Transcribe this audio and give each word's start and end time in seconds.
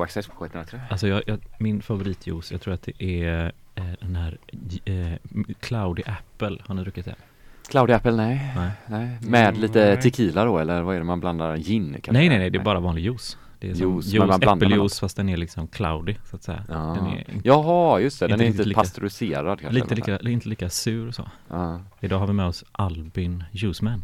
X 0.00 0.26
på 0.28 0.34
703. 0.36 0.80
Alltså 0.90 1.08
jag, 1.08 1.22
jag, 1.26 1.38
min 1.58 1.82
favoritjuice, 1.82 2.52
jag 2.52 2.60
tror 2.60 2.74
att 2.74 2.82
det 2.82 3.02
är 3.24 3.52
eh, 3.74 3.84
den 4.00 4.16
här 4.16 4.38
eh, 4.84 5.12
Cloudy 5.60 6.02
Apple. 6.06 6.58
Har 6.66 6.74
ni 6.74 6.82
druckit 6.82 7.04
det? 7.04 7.14
Cloudy 7.70 7.92
Apple, 7.92 8.12
nej. 8.12 8.52
Nej. 8.56 8.70
nej. 8.86 9.18
Med 9.20 9.48
Mm, 9.48 9.60
lite 9.60 9.84
nej. 9.84 10.00
tequila 10.02 10.44
då 10.44 10.58
eller 10.58 10.82
vad 10.82 10.94
är 10.94 10.98
det 10.98 11.04
man 11.04 11.20
blandar? 11.20 11.56
Gin 11.56 11.92
kanske? 11.92 12.12
Nej, 12.12 12.28
nej, 12.28 12.38
nej, 12.38 12.50
det 12.50 12.58
är 12.58 12.62
bara 12.64 12.80
vanlig 12.80 13.02
juice. 13.04 13.38
Det 13.58 13.70
är 13.70 13.74
som 13.74 13.94
Juice, 13.94 14.06
juice, 14.06 14.24
blandar 14.24 14.38
med 14.56 14.56
äppeljuice 14.62 15.00
fast 15.00 15.16
den 15.16 15.28
är 15.28 15.36
liksom 15.36 15.66
cloudy 15.66 16.14
så 16.30 16.36
att 16.36 16.42
säga. 16.42 16.64
Ja. 16.68 16.74
Den 16.74 17.06
är 17.06 17.18
inte, 17.18 17.48
Jaha, 17.48 18.00
just 18.00 18.20
det. 18.20 18.26
Den 18.26 18.32
inte 18.34 18.44
är 18.44 18.48
inte 18.48 18.64
lika- 18.64 18.80
pasteuriserad 18.80 19.60
kanske? 19.60 19.80
lite 19.80 19.94
lika, 19.94 20.18
inte 20.20 20.48
lika 20.48 20.70
sur 20.70 21.10
så. 21.10 21.22
något. 21.22 21.30
Ja. 21.48 21.80
Idag 22.00 22.18
har 22.18 22.26
vi 22.26 22.32
med 22.32 22.46
oss 22.46 22.64
Albin 22.72 23.44
Juiceman. 23.52 24.02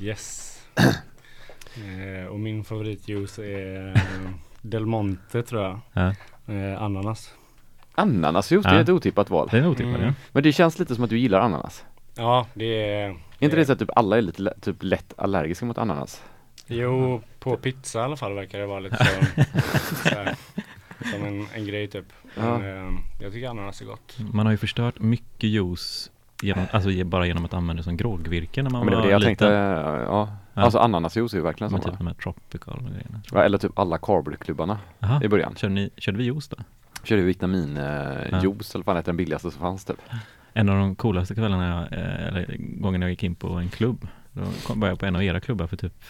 Yes. 0.00 0.58
eh, 1.76 2.26
och 2.26 2.40
min 2.40 2.64
favoritjuice 2.64 3.38
är 3.38 3.88
eh, 3.96 4.00
Del 4.64 4.86
Monte 4.86 5.42
tror 5.42 5.62
jag. 5.62 5.80
Ja. 5.92 6.14
Eh, 6.54 6.82
ananas. 6.82 7.34
Ananasjuice, 7.94 8.62
det 8.64 8.70
Ja. 8.70 8.76
är 8.76 8.80
ett 8.82 8.88
otippat 8.88 9.30
val. 9.30 9.48
Den 9.50 9.64
är 9.64 9.68
otippad 9.68 9.94
Mm. 9.94 10.06
ja. 10.06 10.12
Men 10.32 10.42
det 10.42 10.52
känns 10.52 10.78
lite 10.78 10.94
som 10.94 11.04
att 11.04 11.10
du 11.10 11.18
gillar 11.18 11.40
ananas. 11.40 11.84
Ja, 12.16 12.46
det 12.54 12.64
är... 12.92 13.08
Är 13.10 13.16
inte 13.38 13.56
det 13.56 13.66
så 13.66 13.72
att 13.72 13.78
typ 13.78 13.90
alla 13.96 14.16
är 14.18 14.22
lite 14.22 14.42
lä- 14.42 14.54
typ 14.60 14.76
lätt 14.82 15.14
allergiska 15.16 15.66
mot 15.66 15.78
ananas? 15.78 16.22
Jo, 16.66 17.22
på 17.38 17.56
pizza 17.56 17.98
i 18.00 18.02
alla 18.02 18.16
fall 18.16 18.34
verkar 18.34 18.58
det 18.58 18.66
vara 18.66 18.80
lite 18.80 18.96
så, 18.96 19.04
så 20.08 20.14
här, 20.14 20.34
som 21.12 21.24
en, 21.24 21.46
en 21.54 21.66
grej 21.66 21.88
typ. 21.88 22.04
Men, 22.36 22.62
eh, 22.62 22.98
jag 23.20 23.32
tycker 23.32 23.48
ananas 23.48 23.80
är 23.80 23.84
gott. 23.84 24.16
Man 24.32 24.46
har 24.46 24.50
ju 24.52 24.58
förstört 24.58 24.98
mycket 25.00 25.50
juice 25.50 26.10
genom, 26.42 26.64
alltså 26.72 26.90
ge- 26.90 27.04
bara 27.04 27.26
genom 27.26 27.44
att 27.44 27.54
använda 27.54 27.80
det 27.80 27.84
som 27.84 27.96
grågvirke 27.96 28.62
när 28.62 28.70
man 28.70 28.80
Ja, 28.80 28.84
men 28.84 28.90
det 28.90 28.96
var 28.96 29.02
var 29.02 29.06
det 29.08 29.12
jag 29.12 29.18
liten. 29.20 29.36
tänkte, 29.36 29.54
ja. 30.08 30.28
Ja. 30.54 30.62
Alltså 30.62 30.78
ananasjuice 30.78 31.32
är 31.34 31.36
ju 31.38 31.42
verkligen 31.42 31.70
sån 31.70 31.80
typ 31.80 31.98
de 31.98 32.06
här 32.06 32.14
tropical 32.14 32.80
grejerna. 32.80 33.20
Ja, 33.32 33.42
Eller 33.42 33.58
typ 33.58 33.78
alla 33.78 33.98
carbklubbarna 33.98 34.78
Jaha, 34.98 35.20
i 35.24 35.28
början. 35.28 35.54
körde, 35.56 35.74
ni, 35.74 35.90
körde 35.96 36.18
vi 36.18 36.24
juice 36.24 36.48
då? 36.48 36.56
Körde 37.04 37.20
ju 37.20 37.26
vitaminjuice 37.26 37.78
Ja. 38.30 38.38
eh, 38.38 38.42
juice, 38.44 38.74
eller 38.74 38.84
vad 38.84 38.84
fan 38.84 38.96
heter 38.96 39.06
den 39.12 39.16
billigaste 39.16 39.50
som 39.50 39.60
fanns 39.60 39.84
typ. 39.84 39.96
En 40.52 40.68
av 40.68 40.78
de 40.78 40.94
coolaste 40.94 41.34
kvällarna, 41.34 41.68
jag, 41.90 41.98
eh, 41.98 42.26
eller 42.26 42.56
gångerna 42.58 43.04
jag 43.04 43.10
gick 43.10 43.22
in 43.22 43.34
på 43.34 43.48
en 43.48 43.68
klubb. 43.68 44.08
Då 44.32 44.42
kom, 44.66 44.80
var 44.80 44.88
jag 44.88 44.98
på 44.98 45.06
en 45.06 45.16
av 45.16 45.22
era 45.24 45.40
klubbar 45.40 45.66
för 45.66 45.76
typ 45.76 46.04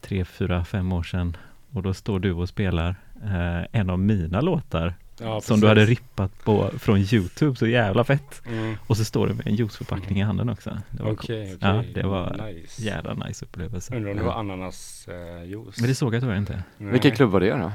tre, 0.00 0.24
fyra, 0.24 0.64
fem 0.64 0.92
år 0.92 1.02
sedan. 1.02 1.36
Och 1.72 1.82
då 1.82 1.94
står 1.94 2.18
du 2.20 2.32
och 2.32 2.48
spelar 2.48 2.96
eh, 3.24 3.62
en 3.80 3.90
av 3.90 3.98
mina 3.98 4.40
låtar 4.40 4.94
Ja, 5.20 5.40
som 5.40 5.60
du 5.60 5.66
hade 5.68 5.84
rippat 5.84 6.44
på 6.44 6.70
från 6.78 6.98
Youtube, 6.98 7.56
så 7.56 7.66
jävla 7.66 8.04
fett. 8.04 8.42
Mm. 8.46 8.76
Och 8.86 8.96
så 8.96 9.04
står 9.04 9.26
du 9.26 9.34
med 9.34 9.46
en 9.46 9.54
juiceförpackning 9.54 10.18
i 10.18 10.22
handen 10.22 10.48
också. 10.48 10.78
Det 10.90 11.02
var 11.02 11.10
coolt. 11.10 11.20
okej. 11.24 11.58
Ja, 11.60 11.84
det 11.94 12.02
var 12.02 12.46
nice. 12.52 12.82
jävla 12.82 13.14
nice 13.14 13.44
upplevelse. 13.44 13.96
Undrar 13.96 14.10
om 14.10 14.16
det 14.16 14.22
var 14.22 14.32
ananasjuice. 14.34 15.78
Men 15.80 15.88
det 15.88 15.94
såg 15.94 16.14
jag 16.14 16.22
tyvärr 16.22 16.36
inte. 16.36 16.62
Nej, 16.78 16.92
Vilken 16.92 17.12
klubb 17.16 17.30
var 17.30 17.40
det 17.40 17.50
då? 17.50 17.72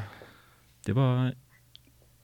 Det 0.86 0.94
var 0.94 1.34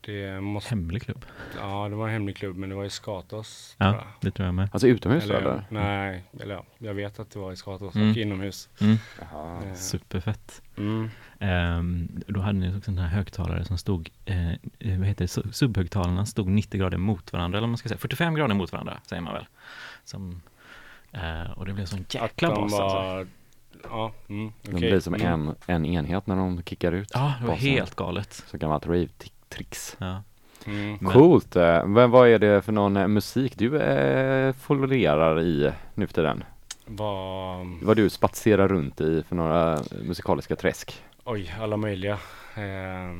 Det 0.00 0.40
måste, 0.40 0.70
hemlig 0.70 1.02
klubb. 1.02 1.24
ja, 1.60 1.88
det 1.88 1.94
var 1.96 2.06
en 2.06 2.12
hemlig 2.12 2.36
klubb 2.36 2.56
men 2.56 2.68
det 2.68 2.74
var 2.74 2.84
i 2.84 2.90
Skatos. 2.90 3.74
Ja. 3.78 3.84
tror 3.90 3.94
jag. 4.02 4.06
Det 4.20 4.30
tror 4.30 4.46
jag 4.46 4.54
med. 4.54 4.68
Alltså 4.72 4.88
utomhus 4.88 5.24
Eller, 5.24 5.34
eller? 5.34 5.64
Nej, 5.70 6.24
eller 6.40 6.54
ja, 6.54 6.64
jag 6.78 6.94
vet 6.94 7.18
att 7.18 7.30
det 7.30 7.38
var 7.38 7.52
i 7.52 7.56
Skatos 7.56 7.94
Mm. 7.94 8.10
och 8.10 8.16
inomhus. 8.16 8.68
Mm. 8.80 8.96
Jaha. 9.20 9.62
Eh, 9.66 9.74
Superfett. 9.74 10.62
Mm. 10.76 11.10
Ehm, 11.40 12.08
då 12.26 12.40
hade 12.40 12.58
ni 12.58 12.76
också 12.78 12.90
den 12.90 12.98
här 13.00 13.08
högtalare 13.08 13.64
som 13.64 13.78
stod, 13.78 14.10
eh, 14.24 14.36
vad 14.98 15.06
heter 15.06 15.24
det, 15.24 15.26
Su- 15.26 15.52
subhögtalarna 15.52 16.26
stod 16.26 16.48
90 16.48 16.78
grader 16.80 16.98
mot 16.98 17.32
varandra, 17.32 17.58
eller 17.58 17.66
vad 17.66 17.70
man 17.70 17.78
ska 17.78 17.88
säga 17.88 17.98
45 17.98 18.34
grader 18.34 18.54
mot 18.54 18.72
varandra, 18.72 18.98
säger 19.06 19.22
man 19.22 19.34
väl. 19.34 19.46
Som, 20.04 20.42
eh, 21.12 21.50
och 21.56 21.66
det 21.66 21.72
blev 21.72 21.84
sån 21.86 22.04
jäkla 22.10 22.48
de 22.48 22.54
bas 22.70 22.80
alltså. 22.80 23.26
ja, 23.90 24.12
mm, 24.28 24.52
De 24.62 24.68
okej. 24.76 24.90
blir 24.90 25.00
som 25.00 25.14
Mm. 25.14 25.26
en, 25.48 25.54
en 25.66 25.84
enhet 25.86 26.26
när 26.26 26.36
de 26.36 26.62
kickar 26.62 26.92
ut. 26.92 27.10
Ja, 27.14 27.34
det 27.40 27.46
var 27.46 27.54
basen. 27.54 27.68
helt 27.70 27.94
galet. 27.96 28.32
Så 28.46 28.58
gammalt 28.58 28.86
rave-tricks. 28.86 29.96
Ja. 29.98 30.22
Mm. 30.66 30.98
Coolt! 30.98 31.56
eh, 31.56 31.86
Men 31.86 32.10
vad 32.10 32.28
är 32.28 32.38
det 32.38 32.62
för 32.62 32.72
någon 32.72 32.96
eh, 32.96 33.08
musik 33.08 33.52
du 33.58 33.78
eh, 33.80 34.52
florerar 34.52 35.40
i 35.40 35.72
nu 35.94 36.06
för 36.06 36.14
tiden? 36.14 36.44
Var, 36.86 37.84
Vad 37.84 37.96
du 37.96 38.10
spatserar 38.10 38.68
runt 38.68 39.00
i 39.00 39.22
för 39.28 39.36
några 39.36 39.78
musikaliska 40.02 40.56
träsk? 40.56 41.02
Oj, 41.28 41.54
alla 41.60 41.76
möjliga. 41.76 42.12
Eh, 42.54 43.14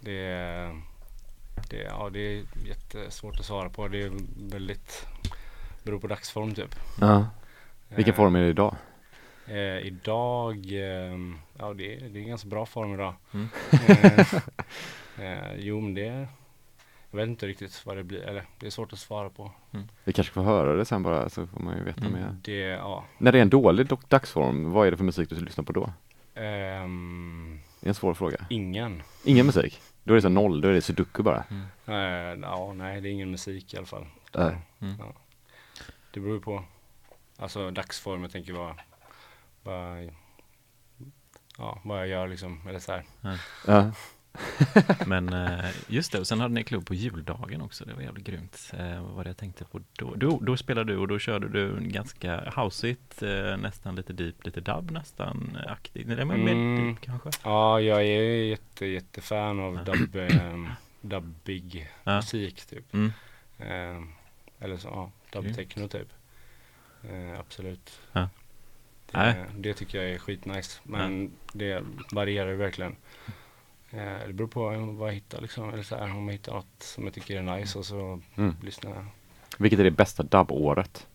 det, 0.00 0.18
är- 0.26 0.82
det, 1.70 1.76
ja, 1.76 2.10
det 2.12 2.18
är 2.20 2.42
jättesvårt 2.66 3.38
att 3.40 3.44
svara 3.44 3.68
på. 3.70 3.88
Det 3.88 4.02
är 4.02 4.12
väldigt, 4.50 5.06
beror 5.82 5.98
på 5.98 6.06
dagsform 6.06 6.54
typ. 6.54 6.74
Ja. 7.00 7.26
Vilken 7.88 8.14
Eh, 8.14 8.16
form 8.16 8.34
är 8.36 8.40
det 8.40 8.48
idag? 8.48 8.76
Eh, 9.46 9.78
idag, 9.86 10.56
eh, 10.72 11.18
ja 11.58 11.74
det, 11.74 11.94
är- 11.96 12.08
det 12.08 12.18
är 12.18 12.22
en 12.22 12.28
ganska 12.28 12.48
bra 12.48 12.66
form 12.66 12.94
idag. 12.94 13.14
Mm. 13.34 13.48
Eh, 13.88 14.34
eh, 15.18 15.54
jo 15.56 15.80
men 15.80 15.94
det, 15.94 16.28
jag 17.10 17.16
vet 17.18 17.28
inte 17.28 17.46
riktigt 17.46 17.82
vad 17.86 17.96
det 17.96 18.04
blir, 18.04 18.20
eller 18.22 18.44
det 18.58 18.66
är 18.66 18.70
svårt 18.70 18.92
att 18.92 18.98
svara 18.98 19.30
på. 19.30 19.50
Vi 20.04 20.12
kanske 20.12 20.32
får 20.34 20.42
höra 20.42 20.76
det 20.76 20.84
sen 20.84 21.02
bara 21.02 21.28
så 21.28 21.46
får 21.46 21.60
man 21.60 21.76
ju 21.78 21.84
veta 21.84 22.00
Mm. 22.00 22.12
mer. 22.12 22.36
Det, 22.42 22.58
ja. 22.60 23.04
När 23.18 23.32
det 23.32 23.38
är 23.38 23.42
en 23.42 23.50
dålig 23.50 23.86
dagsform, 24.08 24.70
vad 24.70 24.86
är 24.86 24.90
det 24.90 24.96
för 24.96 25.04
musik 25.04 25.28
du 25.30 25.36
lyssnar 25.40 25.64
på 25.64 25.72
då? 25.72 25.92
Ehm, 26.34 27.60
Det 27.80 27.86
är 27.86 27.88
en 27.88 27.94
svår 27.94 28.14
fråga. 28.14 28.46
ingen. 28.50 29.02
Ingen 29.24 29.46
musik? 29.46 29.80
Då 30.04 30.12
är 30.12 30.16
det 30.16 30.22
så 30.22 30.28
noll, 30.28 30.60
då 30.60 30.68
är 30.68 30.72
det 30.72 30.80
sudoku 30.82 31.22
bara. 31.22 31.44
Eh, 31.86 31.94
ja, 32.42 32.72
nej 32.72 33.00
det 33.00 33.08
är 33.08 33.12
ingen 33.12 33.30
musik 33.30 33.74
i 33.74 33.76
alla 33.76 33.86
fall. 33.86 34.06
Nej. 34.34 34.56
Mm. 34.80 34.94
Ja. 34.98 35.12
Det 36.10 36.20
beror 36.20 36.34
ju 36.34 36.40
på, 36.40 36.64
alltså 37.36 37.70
dagsform, 37.70 38.22
jag 38.22 38.30
tänker 38.32 38.52
vad, 38.52 38.74
vad, 39.62 40.10
ja, 41.58 41.80
vad 41.84 41.98
jag 42.00 42.08
gör 42.08 42.28
liksom, 42.28 42.60
eller 42.68 42.78
så 42.78 42.92
här. 42.92 43.04
Ja. 43.66 43.90
Men 45.06 45.32
eh, 45.32 45.64
just 45.86 46.12
det, 46.12 46.18
och 46.20 46.26
sen 46.26 46.40
hade 46.40 46.54
ni 46.54 46.64
klubb 46.64 46.86
på 46.86 46.94
juldagen 46.94 47.60
också, 47.62 47.84
det 47.84 47.94
var 47.94 48.02
jävligt 48.02 48.24
grymt. 48.26 48.70
Eh, 48.78 49.02
vad 49.02 49.12
var 49.14 49.24
det 49.24 49.30
jag 49.30 49.36
tänkte 49.36 49.64
på 49.64 49.80
då? 49.92 50.14
Då, 50.14 50.38
då 50.40 50.56
spelade 50.56 50.92
du 50.92 50.98
och 50.98 51.08
då 51.08 51.18
körde 51.18 51.48
du 51.48 51.76
ganska 51.80 52.52
houseigt, 52.56 53.22
eh, 53.22 53.56
nästan 53.56 53.94
lite 53.96 54.12
deep, 54.12 54.44
lite 54.44 54.60
dub 54.60 54.90
nästan 54.90 55.58
aktigt. 55.66 56.06
Nej, 56.06 56.24
men 56.24 56.44
mer 56.44 56.52
Mm. 56.52 56.86
deep 56.86 57.00
kanske? 57.00 57.30
Ja, 57.44 57.80
jag 57.80 58.02
är 58.04 58.44
jätte, 58.44 58.86
jättefan 58.86 59.60
av 59.60 59.74
Ja. 59.86 59.92
dub, 59.92 60.16
dubbig 61.00 61.90
Ja. 62.04 62.16
musik 62.16 62.64
typ. 62.66 62.94
Mm. 62.94 63.12
Eller 64.60 64.76
så, 64.76 64.88
ja, 64.88 65.10
dubbtechno 65.32 65.88
typ. 65.88 66.08
Absolut. 67.38 68.00
Ja. 68.12 68.28
Det, 69.10 69.46
det 69.58 69.74
tycker 69.74 70.02
jag 70.02 70.10
är 70.10 70.18
skitnice. 70.18 70.80
Men 70.84 71.30
det 71.52 71.82
varierar 72.12 72.50
ju 72.50 72.56
verkligen. 72.56 72.96
Eh, 73.96 74.26
det 74.26 74.32
beror 74.32 74.48
på 74.48 74.60
vad 74.92 75.08
jag 75.08 75.14
hittar 75.14 75.40
liksom. 75.40 75.72
Eller 75.72 75.82
så 75.82 75.96
här, 75.96 76.10
om 76.16 76.26
jag 76.28 76.32
hittar 76.32 76.52
något 76.52 76.66
som 76.78 77.04
jag 77.04 77.14
tycker 77.14 77.36
är 77.36 77.42
nice 77.58 77.78
och 77.78 77.84
så 77.84 78.20
Mm. 78.36 78.56
lyssnar 78.62 78.90
jag. 78.90 79.04
Vilket 79.58 79.80
är 79.80 79.84
det 79.84 79.90
bästa 79.90 80.22
dubbåret? 80.22 81.06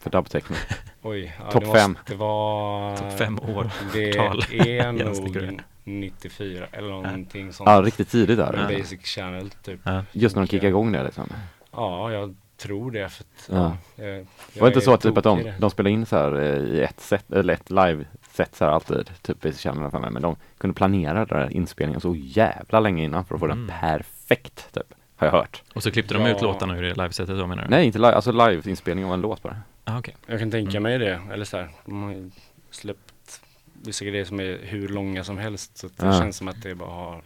För 0.00 0.10
dubbtechno? 0.10 0.56
Oj, 1.02 1.36
ja, 1.40 1.50
Topp 1.50 1.64
det 1.64 1.72
fem. 1.72 1.92
måste 1.92 2.14
vara 2.14 2.96
Topp 2.96 3.18
fem 3.18 3.38
år. 3.38 3.70
Det 3.92 4.12
tal. 4.12 4.42
är 4.52 4.92
nog 5.04 5.36
ut. 5.36 5.60
94 5.84 6.66
eller 6.72 6.88
någonting 6.88 7.52
sånt. 7.52 7.70
Ja, 7.70 7.82
riktigt 7.82 8.08
tidigt 8.10 8.38
där. 8.38 8.68
Ja. 8.70 8.78
Basic 8.78 9.00
channel 9.06 9.50
typ. 9.50 9.80
Ja. 9.84 10.02
Just 10.12 10.36
när 10.36 10.42
de 10.42 10.48
kickar 10.48 10.68
igång 10.68 10.92
det 10.92 11.04
liksom. 11.04 11.28
Ja, 11.72 12.12
jag 12.12 12.36
tror 12.56 12.90
det. 12.90 13.08
För 13.08 13.22
att, 13.22 13.48
Ja. 13.48 13.76
ja. 13.96 14.04
jag, 14.04 14.16
jag 14.18 14.26
Var 14.60 14.68
det 14.68 14.74
inte 14.74 14.80
så 14.80 14.92
att, 14.94 15.00
typ 15.00 15.16
att 15.18 15.24
de, 15.24 15.42
det. 15.42 15.54
de 15.60 15.70
spelar 15.70 15.90
in 15.90 16.06
så 16.06 16.16
här 16.16 16.40
eh, 16.40 16.56
i 16.74 16.80
ett 16.82 17.00
set, 17.00 17.32
eller 17.32 17.54
ett 17.54 17.70
live-set 17.70 18.25
så 18.36 18.64
här 18.64 18.72
alltid, 18.72 19.10
typ 19.22 19.44
i 19.44 19.52
Channel 19.52 19.90
för 19.90 19.98
mig, 19.98 20.10
men 20.10 20.22
de 20.22 20.36
kunde 20.58 20.74
planera 20.74 21.24
den 21.24 21.38
där 21.40 21.52
inspelningen 21.52 22.00
så 22.00 22.14
jävla 22.16 22.80
länge 22.80 23.04
innan 23.04 23.24
för 23.24 23.34
att 23.34 23.40
få 23.40 23.44
Mm. 23.46 23.58
den 23.66 23.76
perfekt, 23.80 24.72
typ, 24.74 24.94
har 25.16 25.26
jag 25.26 25.32
hört. 25.32 25.62
Och 25.74 25.82
så 25.82 25.90
klippte 25.90 26.14
de 26.14 26.22
Ja. 26.22 26.28
ut 26.36 26.42
låtarna 26.42 26.76
ur 26.78 26.82
det 26.82 26.94
livesetet 26.94 27.38
då 27.38 27.46
menar 27.46 27.62
du? 27.62 27.68
Nej, 27.68 27.86
inte 27.86 27.98
live, 27.98 28.12
alltså 28.12 28.32
live-inspelning 28.32 29.04
av 29.04 29.12
en 29.14 29.20
låt 29.20 29.42
bara. 29.42 29.60
Ah, 29.84 29.98
okej. 29.98 30.16
Jag 30.26 30.38
kan 30.38 30.50
tänka 30.50 30.70
Mm. 30.78 30.82
mig 30.82 30.98
det. 30.98 31.20
Eller 31.32 31.44
så 31.44 31.56
här, 31.56 31.68
de 31.84 32.02
har 32.02 32.10
ju 32.10 32.30
släppt 32.70 33.40
vissa 33.82 34.04
grejer 34.04 34.24
som 34.24 34.40
är 34.40 34.58
hur 34.62 34.88
långa 34.88 35.24
som 35.24 35.38
helst. 35.38 35.76
Så 35.78 35.86
det 35.86 36.06
Ja. 36.06 36.12
känns 36.12 36.36
som 36.36 36.48
att 36.48 36.62
det 36.62 36.74
bara 36.74 36.90
har 36.90 37.22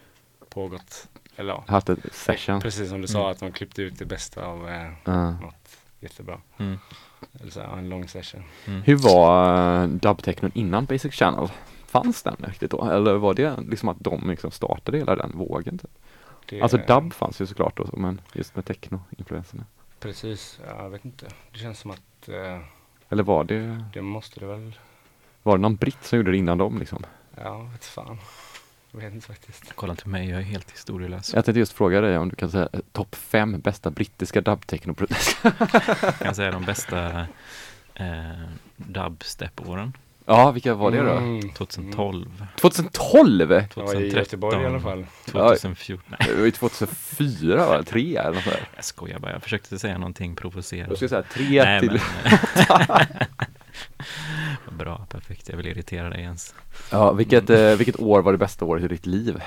pågått. 0.49 1.07
Eller 1.35 1.53
ja, 1.53 1.63
Haft 1.67 1.89
ett 1.89 1.99
session. 2.15 2.61
precis 2.61 2.89
som 2.89 3.01
du 3.01 3.07
Mm. 3.07 3.07
sa 3.07 3.31
att 3.31 3.39
de 3.39 3.51
klippte 3.51 3.81
ut 3.81 3.99
det 3.99 4.05
bästa 4.05 4.45
av 4.45 4.69
eh, 4.69 4.91
Ja. 5.05 5.31
något 5.31 5.77
jättebra. 5.99 6.41
Eller 7.41 7.51
så 7.51 7.59
här, 7.59 7.77
en 7.77 7.89
lång 7.89 8.07
session. 8.07 8.43
Mm. 8.67 8.81
Hur 8.81 8.95
var 8.95 9.83
uh, 9.83 9.89
dubbtechnon 9.89 10.51
innan 10.53 10.85
Basic 10.85 11.13
Channel? 11.13 11.49
Fanns 11.87 12.23
den 12.23 12.35
riktigt 12.39 12.71
då? 12.71 12.89
Eller 12.91 13.13
var 13.13 13.33
det 13.33 13.59
liksom 13.69 13.89
att 13.89 13.99
de 13.99 14.29
liksom 14.29 14.51
startade 14.51 14.97
hela 14.97 15.15
den 15.15 15.31
vågen? 15.37 15.77
Typ? 15.77 15.91
Det, 16.49 16.61
Alltså 16.61 16.77
dub 16.77 17.13
fanns 17.13 17.41
ju 17.41 17.45
såklart 17.45 17.77
då, 17.77 17.89
men 17.93 18.21
just 18.33 18.55
med 18.55 18.65
techno-influenserna. 18.65 19.63
Precis, 19.99 20.59
ja, 20.67 20.83
jag 20.83 20.89
vet 20.89 21.05
inte. 21.05 21.25
Det 21.51 21.59
känns 21.59 21.79
som 21.79 21.91
att 21.91 22.29
eh, 22.29 22.59
Eller 23.09 23.23
var 23.23 23.43
det, 23.43 23.85
det 23.93 24.01
måste 24.01 24.39
det 24.39 24.45
väl, 24.45 24.75
var 25.43 25.57
det 25.57 25.61
någon 25.61 25.75
britt 25.75 26.03
som 26.03 26.17
gjorde 26.17 26.31
det 26.31 26.37
innan 26.37 26.57
dem 26.57 26.79
liksom? 26.79 27.05
ja 27.35 27.57
vet 27.71 27.85
fan. 27.85 28.17
Jag 28.91 28.99
vet 29.01 29.13
inte 29.13 29.27
faktiskt. 29.27 29.73
Kolla 29.75 29.91
inte 29.93 30.09
mig, 30.09 30.29
jag 30.29 30.39
är 30.39 30.43
helt 30.43 30.71
historielös. 30.71 31.33
Jag 31.33 31.45
tänkte 31.45 31.59
just 31.59 31.73
fråga 31.73 32.01
dig 32.01 32.17
om 32.17 32.29
du 32.29 32.35
kan 32.35 32.51
säga 32.51 32.69
eh, 32.73 32.79
topp 32.91 33.15
fem 33.15 33.59
bästa 33.59 33.91
brittiska 33.91 34.41
dubbtechno 34.41 34.95
Jag 35.43 36.19
kan 36.19 36.35
säga 36.35 36.51
de 36.51 36.65
bästa 36.65 37.19
eh, 37.95 38.05
dubstep-åren. 38.75 39.93
Ja, 40.25 40.51
vilka 40.51 40.73
var 40.73 40.91
det 40.91 41.01
då? 41.01 41.11
Mm. 41.11 41.49
2012, 41.49 42.45
2012? 42.55 43.51
Ja, 43.51 43.59
i 43.61 43.67
2013, 43.67 44.17
Göteborg 44.19 44.63
i 44.63 44.65
alla 44.65 44.79
fall. 44.79 45.05
2014. 45.25 46.15
Nej, 46.19 46.29
Det 46.29 46.35
var 46.35 46.45
ju 46.45 46.51
2004 46.51 47.65
va? 47.65 47.83
Tre 47.83 48.15
eller 48.15 48.31
något 48.33 48.43
sådär. 48.43 48.67
jag 48.75 48.85
skojar 48.85 49.19
bara. 49.19 49.31
Jag 49.31 49.43
försökte 49.43 49.79
säga 49.79 49.97
någonting 49.97 50.35
provocerande. 50.35 50.91
Jag 50.91 50.97
skulle 50.97 51.09
säga 51.09 51.23
tre 51.23 51.63
Nej, 51.63 51.79
till. 51.79 52.01
men... 52.69 53.07
Bra, 54.71 55.05
perfekt. 55.09 55.49
Jag 55.49 55.57
vill 55.57 55.67
irritera 55.67 56.09
dig 56.09 56.21
ens. 56.21 56.55
Ja, 56.91 57.11
vilket, 57.11 57.49
eh, 57.49 57.75
vilket 57.75 57.99
år 57.99 58.21
var 58.21 58.31
det 58.31 58.37
bästa 58.37 58.65
året 58.65 58.83
i 58.83 58.87
ditt 58.87 59.05
liv? 59.05 59.41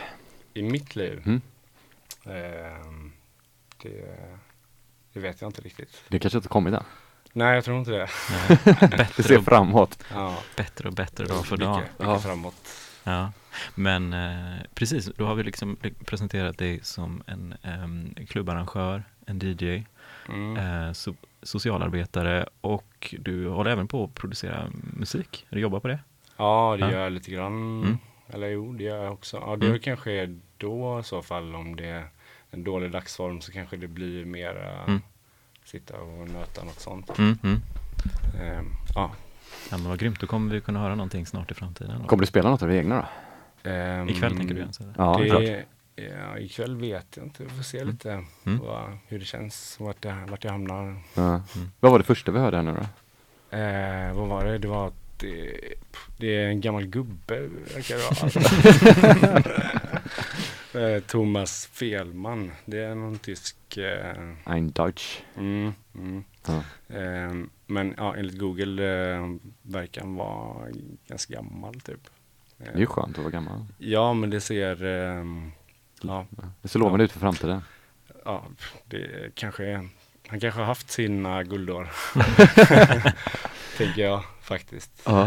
I 0.54 0.62
mitt 0.62 0.96
liv? 0.96 1.22
Mm. 1.26 1.40
Ehm, 2.24 3.12
det, 3.82 4.16
det 5.12 5.20
vet 5.20 5.40
jag 5.40 5.48
inte 5.48 5.60
riktigt. 5.60 6.02
Det 6.08 6.18
kanske 6.18 6.36
inte 6.36 6.48
kommit 6.48 6.74
än. 6.74 6.84
Nej, 7.32 7.54
jag 7.54 7.64
tror 7.64 7.78
inte 7.78 7.90
det. 7.90 8.08
Bättre, 8.96 9.22
ser 9.22 9.38
och, 9.38 9.44
framåt. 9.44 9.98
Ja, 10.12 10.38
bättre 10.56 10.88
och 10.88 10.94
bättre 10.94 11.24
dag 11.24 11.46
för 11.46 11.56
dag. 11.56 11.76
mycket, 11.76 11.92
mycket 11.92 12.06
Ja. 12.06 12.18
framåt. 12.18 12.54
Ja, 13.04 13.32
men 13.74 14.12
eh, 14.12 14.56
precis, 14.74 15.10
då 15.16 15.26
har 15.26 15.34
vi 15.34 15.42
liksom 15.42 15.76
presenterat 16.04 16.58
dig 16.58 16.80
som 16.82 17.22
en 17.26 17.54
em, 17.62 18.14
klubbarrangör, 18.28 19.04
en 19.26 19.38
DJ, 19.38 19.82
Mm. 20.28 20.56
eh, 20.86 20.92
so 20.92 21.14
socialarbetare 21.42 22.46
och 22.60 23.14
du 23.18 23.48
håller 23.48 23.70
även 23.70 23.88
på 23.88 24.04
att 24.04 24.14
producera 24.14 24.66
musik. 24.96 25.46
Du 25.50 25.60
jobbar 25.60 25.80
på 25.80 25.88
det? 25.88 25.98
Ja, 26.36 26.76
det 26.78 26.84
Ja. 26.86 26.92
gör 26.92 27.02
jag 27.02 27.12
lite 27.12 27.30
grann. 27.30 27.82
Mm. 27.82 27.98
Eller 28.28 28.48
jo, 28.48 28.72
det 28.72 28.84
gör 28.84 29.04
jag 29.04 29.12
också. 29.12 29.36
Ja, 29.36 29.56
det 29.56 29.66
Mm. 29.66 29.78
kanske 29.78 30.12
är 30.12 30.38
då 30.58 31.00
i 31.00 31.02
så 31.02 31.22
fall 31.22 31.54
om 31.54 31.76
det 31.76 31.86
är 31.86 32.04
en 32.50 32.64
dålig 32.64 32.90
dagsform 32.90 33.40
så 33.40 33.52
kanske 33.52 33.76
det 33.76 33.86
blir 33.88 34.24
mer 34.24 34.82
Mm. 34.86 35.00
sitta 35.64 36.00
och 36.00 36.28
nöta 36.28 36.64
något 36.64 36.80
sånt. 36.80 37.18
Mm, 37.18 37.38
mm. 37.42 37.60
Ehm, 38.42 38.66
ja. 38.94 39.10
Ja, 39.70 39.76
men 39.78 39.88
vad 39.88 39.98
grymt, 39.98 40.20
då 40.20 40.26
kommer 40.26 40.54
vi 40.54 40.60
kunna 40.60 40.80
höra 40.80 40.94
någonting 40.94 41.26
snart 41.26 41.50
i 41.50 41.54
framtiden. 41.54 42.00
Då. 42.02 42.08
Kommer 42.08 42.20
du 42.20 42.26
spela 42.26 42.50
något 42.50 42.62
av 42.62 42.68
det 42.68 42.76
egna 42.76 42.96
då? 43.64 43.70
Ehm, 43.70 44.08
Ikväll 44.08 44.36
tänker 44.36 44.54
du 44.54 44.60
ens? 44.60 44.80
Ja, 44.96 45.14
klart. 45.14 45.42
Ja, 45.96 46.38
ikväll 46.38 46.76
vet 46.76 47.06
jag 47.16 47.26
inte. 47.26 47.42
Vi 47.44 47.48
får 47.50 47.62
se 47.62 47.78
Mm. 47.78 47.90
lite 47.92 48.10
Mm. 48.44 48.58
vad, 48.58 48.98
hur 49.08 49.18
det 49.18 49.24
känns, 49.24 49.76
vart 49.80 50.04
jag, 50.04 50.26
vart 50.26 50.44
jag 50.44 50.50
hamnar. 50.52 50.96
Ja. 51.14 51.28
Mm. 51.56 51.70
Vad 51.80 51.92
var 51.92 51.98
det 51.98 52.04
första 52.04 52.32
vi 52.32 52.38
hörde 52.38 52.56
här 52.56 52.64
nu 52.64 52.72
då? 52.72 52.86
Eh, 53.56 54.12
vad 54.14 54.28
var 54.28 54.44
det? 54.44 54.58
Det 54.58 54.68
var 54.68 54.86
att 54.88 54.94
det, 55.18 55.60
det 56.16 56.26
är 56.36 56.48
en 56.48 56.60
gammal 56.60 56.86
gubbe, 56.86 57.40
verkar 57.74 57.96
det 57.96 58.02
vara. 60.74 60.86
eh, 60.94 61.00
Thomas 61.02 61.66
Felman. 61.66 62.50
Det 62.64 62.78
är 62.78 62.94
någon 62.94 63.18
tysk... 63.18 63.56
Eh, 63.76 64.32
Ein 64.44 64.70
Deutsch. 64.72 65.20
mm, 65.36 65.72
mm. 65.94 66.24
Ja. 66.46 66.62
Eh, 66.96 67.34
men 67.66 67.94
ja, 67.96 68.16
enligt 68.16 68.38
Google 68.38 68.84
eh, 69.14 69.34
verkar 69.62 70.00
han 70.00 70.14
vara 70.16 70.66
ganska 71.08 71.34
gammal 71.34 71.80
typ. 71.80 72.00
Eh, 72.58 72.64
Det 72.64 72.70
är 72.70 72.78
ju 72.78 72.86
skönt 72.86 73.16
att 73.18 73.24
vara 73.24 73.30
gammal. 73.32 73.64
Ja, 73.78 74.12
men 74.14 74.30
det 74.30 74.40
ser... 74.40 74.84
ja, 76.08 76.26
Det 76.62 76.68
ser 76.68 76.78
lovande 76.78 77.04
ut 77.04 77.12
för 77.12 77.20
framtiden. 77.20 77.62
ja, 78.24 78.44
det 78.86 79.34
kanske 79.34 79.64
är... 79.64 79.88
Han 80.28 80.40
kanske 80.40 80.60
har 80.60 80.66
haft 80.66 80.90
sina 80.90 81.42
guldår. 81.42 81.88
Tänker 83.78 84.02
jag 84.02 84.24
faktiskt. 84.40 85.02
Ja. 85.06 85.26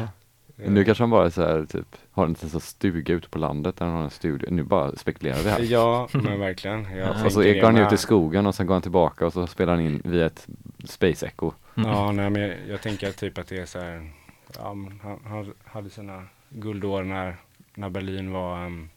Eh, 0.58 0.72
Nu 0.72 0.84
kanske 0.86 1.02
han 1.04 1.10
bara 1.10 1.26
är 1.26 1.30
så 1.30 1.42
här, 1.42 1.66
typ, 1.66 1.96
har 2.12 2.24
en 2.24 2.30
liten 2.30 2.50
så 2.50 2.60
stuga 2.60 3.14
ute 3.14 3.30
på 3.30 3.38
landet 3.40 3.78
där 3.78 3.86
han 3.86 3.96
har 3.96 4.04
en 4.04 4.10
studio. 4.10 4.48
Nu 4.52 4.64
bara 4.64 4.96
spekulerar 4.96 5.44
vi 5.44 5.50
här. 5.50 5.60
Ja, 5.60 6.08
men 6.14 6.40
verkligen. 6.40 6.98
Jag 6.98 7.26
Och 7.26 7.32
så 7.32 7.42
går 7.44 7.62
han 7.64 7.78
ut 7.78 7.92
i 7.94 7.98
skogen 7.98 8.46
och 8.46 8.56
sen 8.56 8.68
går 8.68 8.76
han 8.76 8.82
tillbaka 8.82 9.26
och 9.26 9.34
så 9.34 9.48
spelar 9.48 9.74
han 9.76 9.86
in 9.86 10.02
via 10.04 10.26
ett 10.26 10.48
Space 10.84 11.26
Echo. 11.28 11.52
Mm. 11.76 11.90
Ja, 11.90 12.12
nej, 12.12 12.30
men 12.30 12.42
jag, 12.42 12.56
jag 12.68 12.82
tänker 12.82 13.12
typ 13.12 13.38
att 13.38 13.48
det 13.48 13.58
är 13.58 13.66
så 13.66 13.80
här. 13.80 14.12
Ja, 14.56 14.64
han, 15.04 15.20
han 15.26 15.54
hade 15.66 15.90
sina 15.90 16.24
guldår 16.50 17.04
när, 17.04 17.38
när 17.74 17.90
Berlin 17.90 18.32
var 18.32 18.66
um, 18.66 18.90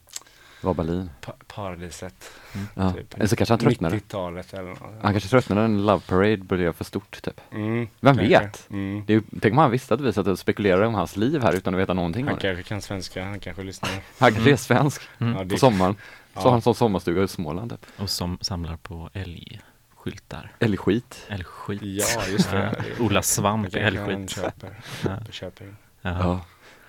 Var 0.61 0.75
Berlin. 0.75 1.11
pa 1.21 1.33
paradiset. 1.47 2.31
Ja. 2.75 2.93
Typ. 2.93 3.15
Eller 3.15 3.27
så 3.27 3.37
kanske 3.37 3.53
han 3.53 3.59
tröttnade. 3.59 3.97
90-talet 3.97 4.55
eller 4.55 4.69
något. 4.69 4.81
Han 5.03 5.13
kanske 5.13 5.29
tröttnade 5.29 5.69
när 5.69 5.79
Love 5.83 6.01
Parade 6.07 6.37
började 6.37 6.73
för 6.73 6.85
stort 6.85 7.23
typ. 7.23 7.41
Mm, 7.53 7.89
Vem 8.01 8.17
kanske. 8.17 8.39
vet? 8.41 8.71
Mm. 8.71 9.05
Det 9.07 9.15
är, 9.15 9.23
tänk 9.41 9.53
om 9.53 9.59
han 9.59 9.71
visste 9.71 9.95
att 9.95 10.01
vi 10.01 10.13
satt 10.13 10.27
och 10.27 10.39
spekulerade 10.39 10.87
om 10.87 10.95
hans 10.95 11.17
liv 11.17 11.43
här 11.43 11.53
utan 11.53 11.75
att 11.75 11.81
veta 11.81 11.95
någonting 11.95 12.25
Han 12.25 12.33
om 12.33 12.39
det. 12.39 12.47
kanske 12.49 12.63
kan 12.63 12.83
svenska, 12.83 13.25
han 13.25 13.41
kanske 13.41 13.63
lyssnar. 13.63 13.91
Han 14.19 14.33
kanske 14.33 14.53
är 14.53 14.57
svensk 14.57 15.03
Mm. 15.19 15.37
Ja, 15.37 15.45
på 15.45 15.57
sommaren. 15.57 15.97
Så 16.35 16.41
har 16.41 16.47
ja, 16.47 16.51
han 16.51 16.63
som 16.63 16.75
sommarstuga 16.75 17.23
i 17.23 17.29
Småland 17.29 17.71
typ. 17.71 17.87
Och 18.01 18.11
som 18.11 18.39
samlar 18.41 18.77
på 18.77 19.11
älgskyltar. 19.13 20.53
Eller 20.59 20.77
skit. 20.77 21.27
Älgskit. 21.29 21.81
ja, 21.83 22.27
just 22.29 22.51
det. 22.51 22.83
Odla 23.01 23.23
svamp 23.23 23.77
i 23.77 23.79
han 23.83 23.97
älgskit. 23.97 24.31
köper. 24.31 24.81
Ja. 25.05 25.11
köper. 25.31 25.65
in. 25.65 25.77
Ja. 26.03 26.41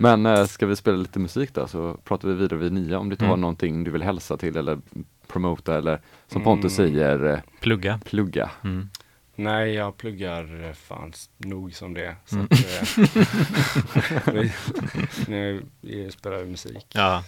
Men 0.01 0.25
äh, 0.25 0.45
ska 0.45 0.65
vi 0.65 0.75
spela 0.75 0.97
lite 0.97 1.19
musik 1.19 1.53
då 1.53 1.67
så 1.67 1.93
pratar 2.03 2.27
vi 2.27 2.33
vidare 2.33 2.59
vid 2.59 2.71
nio 2.73 2.95
om 2.97 3.09
du 3.09 3.13
inte 3.13 3.25
Mm. 3.25 3.29
har 3.29 3.37
någonting 3.37 3.83
du 3.83 3.91
vill 3.91 4.03
hälsa 4.03 4.37
till 4.37 4.57
eller 4.57 4.79
promota 5.27 5.77
eller 5.77 6.01
som 6.27 6.41
Mm. 6.41 6.43
Pontus 6.43 6.75
säger 6.75 7.25
eh, 7.33 7.39
Plugga. 7.59 7.99
plugga. 8.05 8.49
Mm. 8.63 8.89
Nej, 9.35 9.73
jag 9.73 9.97
pluggar 9.97 10.63
eh, 10.67 10.73
fan 10.73 11.09
s- 11.09 11.29
nog 11.37 11.73
som 11.73 11.93
det. 11.93 12.15
Så 12.25 12.35
Mm. 12.35 12.47
att, 12.51 12.59
eh, 14.27 14.33
vi, 14.33 14.51
nu 15.27 15.63
vi 15.81 16.11
spelar 16.11 16.45
musik, 16.45 16.85
Ja. 16.93 17.23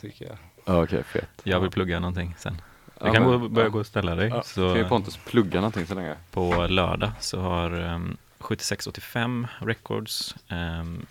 Okej, 0.66 1.04
fett. 1.04 1.30
Jag 1.44 1.60
vill 1.60 1.72
plugga 1.72 2.00
någonting 2.00 2.36
sen. 2.38 2.54
Du 3.00 3.08
Ja, 3.08 3.14
kan 3.14 3.24
men- 3.24 3.42
gå, 3.42 3.50
börja 3.50 3.66
ja. 3.68 3.72
gå 3.72 3.80
och 3.80 3.86
ställa 3.86 4.16
dig. 4.16 4.28
Ja. 4.30 4.44
Kan 4.56 4.76
ju 4.78 4.84
Så 4.84 4.90
Pontus 4.90 5.18
plugga 5.18 5.60
någonting 5.60 5.86
så 5.86 5.96
länge? 5.96 6.16
på 6.32 6.68
lördag 6.70 7.12
så 7.20 7.40
har 7.42 7.80
um, 7.94 8.18
7685 8.40 9.48
Records 9.60 10.36
um, 10.50 11.06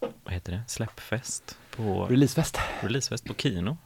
vad 0.00 0.34
heter 0.34 0.52
det? 0.52 0.60
Släppfest 0.66 1.58
på 1.76 2.06
Releasefest. 2.06 2.58
releasefest 2.80 3.24
på 3.24 3.34
Kino. 3.34 3.76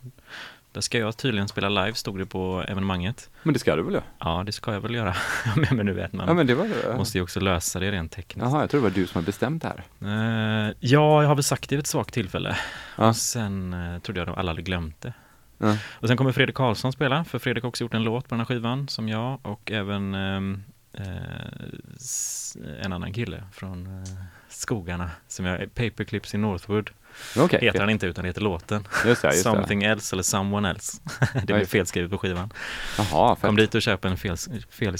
Där 0.72 0.80
ska 0.80 0.98
jag 0.98 1.16
tydligen 1.16 1.48
spela 1.48 1.68
live, 1.68 1.94
stod 1.94 2.18
det 2.18 2.26
på 2.26 2.64
evenemanget. 2.68 3.30
Men 3.42 3.52
det 3.52 3.58
ska 3.58 3.76
du 3.76 3.82
väl 3.82 3.94
göra? 3.94 4.04
Ja, 4.18 4.42
det 4.46 4.52
ska 4.52 4.72
jag 4.72 4.80
väl 4.80 4.94
göra. 4.94 5.14
men 5.70 5.86
nu 5.86 5.92
vet 5.92 6.12
man. 6.12 6.28
Ja 6.28 6.34
men 6.34 6.46
det 6.46 6.54
var 6.54 6.68
det. 6.68 6.96
Måste 6.96 7.18
ju 7.18 7.22
också 7.22 7.40
lösa 7.40 7.80
det 7.80 7.90
rent 7.92 8.12
tekniskt. 8.12 8.50
Jaha, 8.50 8.60
jag 8.60 8.70
tror 8.70 8.80
det 8.80 8.88
var 8.88 8.94
du 8.94 9.06
som 9.06 9.14
hade 9.14 9.26
bestämt 9.26 9.62
det 9.62 9.68
här. 9.68 9.84
Eh, 10.68 10.74
ja, 10.80 11.22
jag 11.22 11.28
har 11.28 11.34
väl 11.34 11.44
sagt 11.44 11.68
det 11.68 11.76
vid 11.76 11.80
ett 11.80 11.86
svagt 11.86 12.14
tillfälle. 12.14 12.56
Ja. 12.98 13.08
Och 13.08 13.16
sen 13.16 13.72
eh, 13.72 13.98
trodde 13.98 14.20
jag 14.20 14.28
att 14.28 14.38
alla 14.38 14.50
hade 14.50 14.62
glömt 14.62 15.00
det. 15.00 15.12
Ja. 15.58 15.76
Och 15.90 16.08
sen 16.08 16.16
kommer 16.16 16.32
Fredrik 16.32 16.56
Karlsson 16.56 16.92
spela, 16.92 17.24
för 17.24 17.38
Fredrik 17.38 17.64
har 17.64 17.68
också 17.68 17.84
gjort 17.84 17.94
en 17.94 18.02
låt 18.02 18.28
på 18.28 18.34
den 18.34 18.40
här 18.40 18.46
skivan, 18.46 18.88
som 18.88 19.08
jag 19.08 19.38
och 19.42 19.70
även 19.72 20.14
ehm, 20.14 20.62
eh, 20.92 21.04
en 22.82 22.92
annan 22.92 23.12
kille 23.12 23.44
från 23.52 24.04
skogarna, 24.52 25.10
som 25.28 25.44
jag, 25.46 25.74
Paperclips 25.74 26.34
i 26.34 26.38
Northwood, 26.38 26.90
Okej, 27.36 27.58
heter 27.62 27.80
han 27.80 27.90
inte 27.90 28.06
utan 28.06 28.24
heter 28.24 28.40
låten. 28.40 28.88
just 29.06 29.22
det. 29.22 29.28
Just 29.28 29.44
det. 29.44 29.50
Something 29.50 29.82
else 29.82 30.14
eller 30.14 30.22
someone 30.22 30.70
else. 30.70 30.98
det 31.34 31.46
blev 31.46 31.58
det. 31.58 31.66
felskrivet 31.66 32.10
på 32.10 32.18
skivan. 32.18 32.52
Jaha, 32.98 33.36
Kom 33.36 33.56
dit 33.56 33.74
och 33.74 33.82
köp 33.82 34.04
en 34.04 34.16
fel, 34.16 34.36
fel 34.70 34.96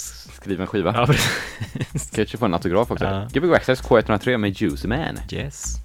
skiva. 0.67 0.93
ja, 0.95 1.05
precis. 1.07 2.11
Kanske 2.15 2.37
få 2.37 2.45
en 2.45 2.53
autograf 2.53 2.91
också. 2.91 3.05
Ja. 3.05 3.27
Gbg 3.33 3.53
Access 3.53 3.83
K103 3.83 4.37
med 4.37 4.61
Juicy 4.61 4.87
Man. 4.87 5.19
yes. 5.31 5.75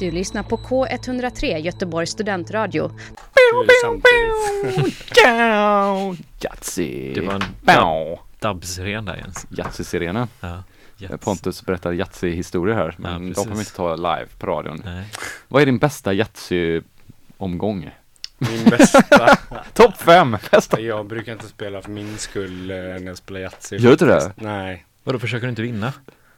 Du 0.00 0.10
lyssnar 0.10 0.42
på 0.42 0.56
K103 0.56 1.58
Göteborgs 1.58 2.10
studentradio. 2.10 2.90
Yatzy! 6.40 7.14
Det 7.14 7.20
var 7.20 7.34
en 7.34 8.18
dubbsiren 8.38 9.04
där 9.04 9.16
Jens. 9.16 9.46
Yatzy-sirenen. 9.50 10.28
Ja. 10.40 10.62
Yes. 10.98 11.20
Pontus 11.20 11.66
berättar 11.66 11.92
Yatzy-historier 11.92 12.74
här, 12.74 12.94
men 12.98 13.12
Ja, 13.12 13.18
de 13.18 13.34
kommer 13.34 13.54
vi 13.54 13.60
inte 13.60 13.74
ta 13.74 13.96
live 13.96 14.26
på 14.38 14.46
radion. 14.46 14.82
Nej. 14.84 15.04
Vad 15.48 15.62
är 15.62 15.66
din 15.66 15.78
bästa 15.78 16.12
Yatzy-omgång? 16.12 17.90
Min 18.38 18.64
bästa. 18.70 19.36
Topp 19.74 19.96
fem 19.96 20.36
bästa! 20.50 20.80
Jag 20.80 21.06
brukar 21.06 21.32
inte 21.32 21.46
spela 21.48 21.82
för 21.82 21.90
min 21.90 22.18
skull 22.18 22.70
eh, 22.70 22.76
när 22.76 23.06
jag 23.06 23.16
spelar 23.16 23.40
Yatzy. 23.40 23.76
Gör 23.76 23.86
du 23.86 23.92
inte 23.92 24.04
det? 24.04 24.32
Nej. 24.36 24.86
Vadå, 25.04 25.18
försöker 25.18 25.46
du 25.46 25.50
inte 25.50 25.62
vinna? 25.62 25.92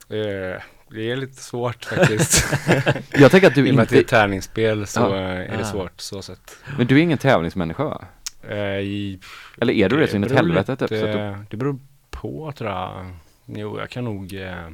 Eh, 0.09 0.61
Det 0.93 1.11
är 1.11 1.15
lite 1.15 1.43
svårt 1.43 1.85
faktiskt. 1.85 2.45
Jag 3.11 3.31
tänker 3.31 3.47
att 3.47 3.57
I 3.57 3.61
du 3.61 3.69
och 3.69 3.75
med 3.75 3.83
att 3.83 3.89
det 3.89 3.95
är 3.95 3.99
inte, 3.99 4.09
tärningsspel 4.09 4.87
så 4.87 4.99
Ja. 4.99 5.15
är 5.17 5.57
det 5.57 5.63
Ah. 5.63 5.71
svårt 5.71 6.01
så 6.01 6.21
sett. 6.21 6.57
men 6.77 6.87
du 6.87 6.97
är 6.97 7.01
ingen 7.01 7.17
tävlingsmänniska 7.17 7.83
va? 7.83 8.05
Eh, 8.49 8.57
i- 8.79 9.19
Eller 9.61 9.73
är 9.73 9.89
du 9.89 9.97
det 9.97 10.07
så 10.07 10.15
in 10.15 10.23
i 10.23 10.33
helvete 10.33 10.75
typ? 10.77 10.89
Så 10.89 10.95
att 11.05 11.11
du, 11.13 11.45
Det 11.49 11.57
beror 11.57 11.79
på 12.09 12.51
tror 12.51 12.69
jag. 12.69 13.15
Jo, 13.45 13.79
jag 13.79 13.89
kan 13.89 14.03
nog... 14.03 14.33
Eh, 14.33 14.69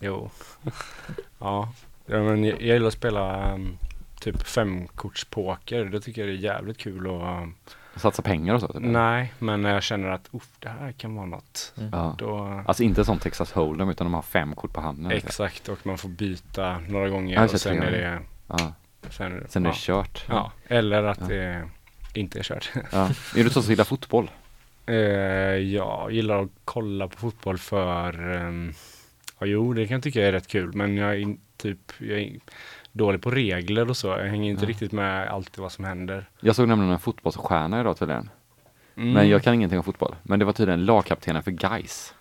jo. 0.00 0.30
ja. 1.38 1.72
ja, 2.06 2.22
men 2.22 2.44
jag, 2.44 2.62
jag 2.62 2.74
gillar 2.74 2.86
att 2.88 2.92
spela 2.92 3.54
um, 3.54 3.78
typ 4.20 4.42
femkortspoker. 4.42 5.84
Det 5.84 6.00
tycker 6.00 6.20
jag 6.22 6.30
är 6.30 6.34
jävligt 6.34 6.78
kul 6.78 7.06
och 7.06 7.28
um, 7.42 7.54
satsa 7.98 8.22
pengar 8.22 8.54
och 8.54 8.60
så? 8.60 8.66
Typ. 8.68 8.76
Nej, 8.82 9.32
men 9.38 9.62
när 9.62 9.74
jag 9.74 9.82
känner 9.82 10.08
att 10.08 10.28
uff, 10.32 10.48
det 10.58 10.68
här 10.68 10.92
kan 10.92 11.14
vara 11.14 11.26
något. 11.26 11.72
Ja. 11.92 12.14
Då, 12.18 12.62
Alltså 12.66 12.82
inte 12.82 13.04
som 13.04 13.18
Texas 13.18 13.54
Hold'em 13.54 13.90
utan 13.90 14.04
de 14.06 14.14
har 14.14 14.22
fem 14.22 14.54
kort 14.54 14.72
på 14.72 14.80
handen. 14.80 15.12
exakt, 15.12 15.68
och 15.68 15.86
man 15.86 15.98
får 15.98 16.08
byta 16.08 16.78
några 16.78 17.08
gånger 17.08 17.34
Ja, 17.34 17.44
och 17.44 17.60
sen 17.60 17.82
är 17.82 17.90
det. 17.90 18.20
Ja. 18.46 18.72
Sen, 19.10 19.44
Sen 19.48 19.66
är 19.66 19.68
ja, 19.70 19.72
det 19.72 19.78
kört. 19.78 20.24
ja, 20.28 20.52
eller 20.68 21.02
att 21.02 21.20
Ja. 21.20 21.26
det 21.28 21.68
inte 22.14 22.38
är 22.38 22.42
kört. 22.42 22.70
Ja. 22.92 23.08
Är 23.36 23.44
du 23.44 23.50
så 23.50 23.62
som 23.62 23.70
gillar 23.72 23.84
fotboll? 23.84 24.30
Eh, 24.86 24.94
jag 25.56 26.12
gillar 26.12 26.42
att 26.42 26.50
kolla 26.64 27.08
på 27.08 27.16
fotboll 27.18 27.58
för, 27.58 28.32
ehm, 28.36 28.72
ja 29.38 29.46
jo 29.46 29.72
det 29.72 29.86
kan 29.86 29.94
jag 29.94 30.02
tycka 30.02 30.26
är 30.28 30.32
rätt 30.32 30.46
kul 30.46 30.72
men 30.74 30.96
jag 30.96 31.10
är 31.10 31.16
in- 31.18 31.40
typ, 31.56 31.78
jag 31.98 32.18
är 32.18 32.38
dålig 32.98 33.22
på 33.22 33.30
regler 33.30 33.90
och 33.90 33.96
så. 33.96 34.06
Jag 34.08 34.24
hänger 34.24 34.50
inte 34.50 34.64
Ja. 34.64 34.68
riktigt 34.68 34.92
med 34.92 35.28
alltid 35.28 35.58
vad 35.58 35.72
som 35.72 35.84
händer. 35.84 36.28
Jag 36.40 36.56
såg 36.56 36.68
nämligen 36.68 36.92
en 36.92 36.98
fotbollsstjärna 36.98 37.80
idag 37.80 37.98
tydligen. 37.98 38.30
Mm. 38.96 39.12
Men 39.12 39.28
jag 39.28 39.42
kan 39.42 39.54
ingenting 39.54 39.78
om 39.78 39.84
fotboll. 39.84 40.14
Men 40.22 40.38
det 40.38 40.44
var 40.44 40.52
tydligen 40.52 40.84
lagkaptenen 40.84 41.42
för 41.42 41.50
Guys. 41.50 42.14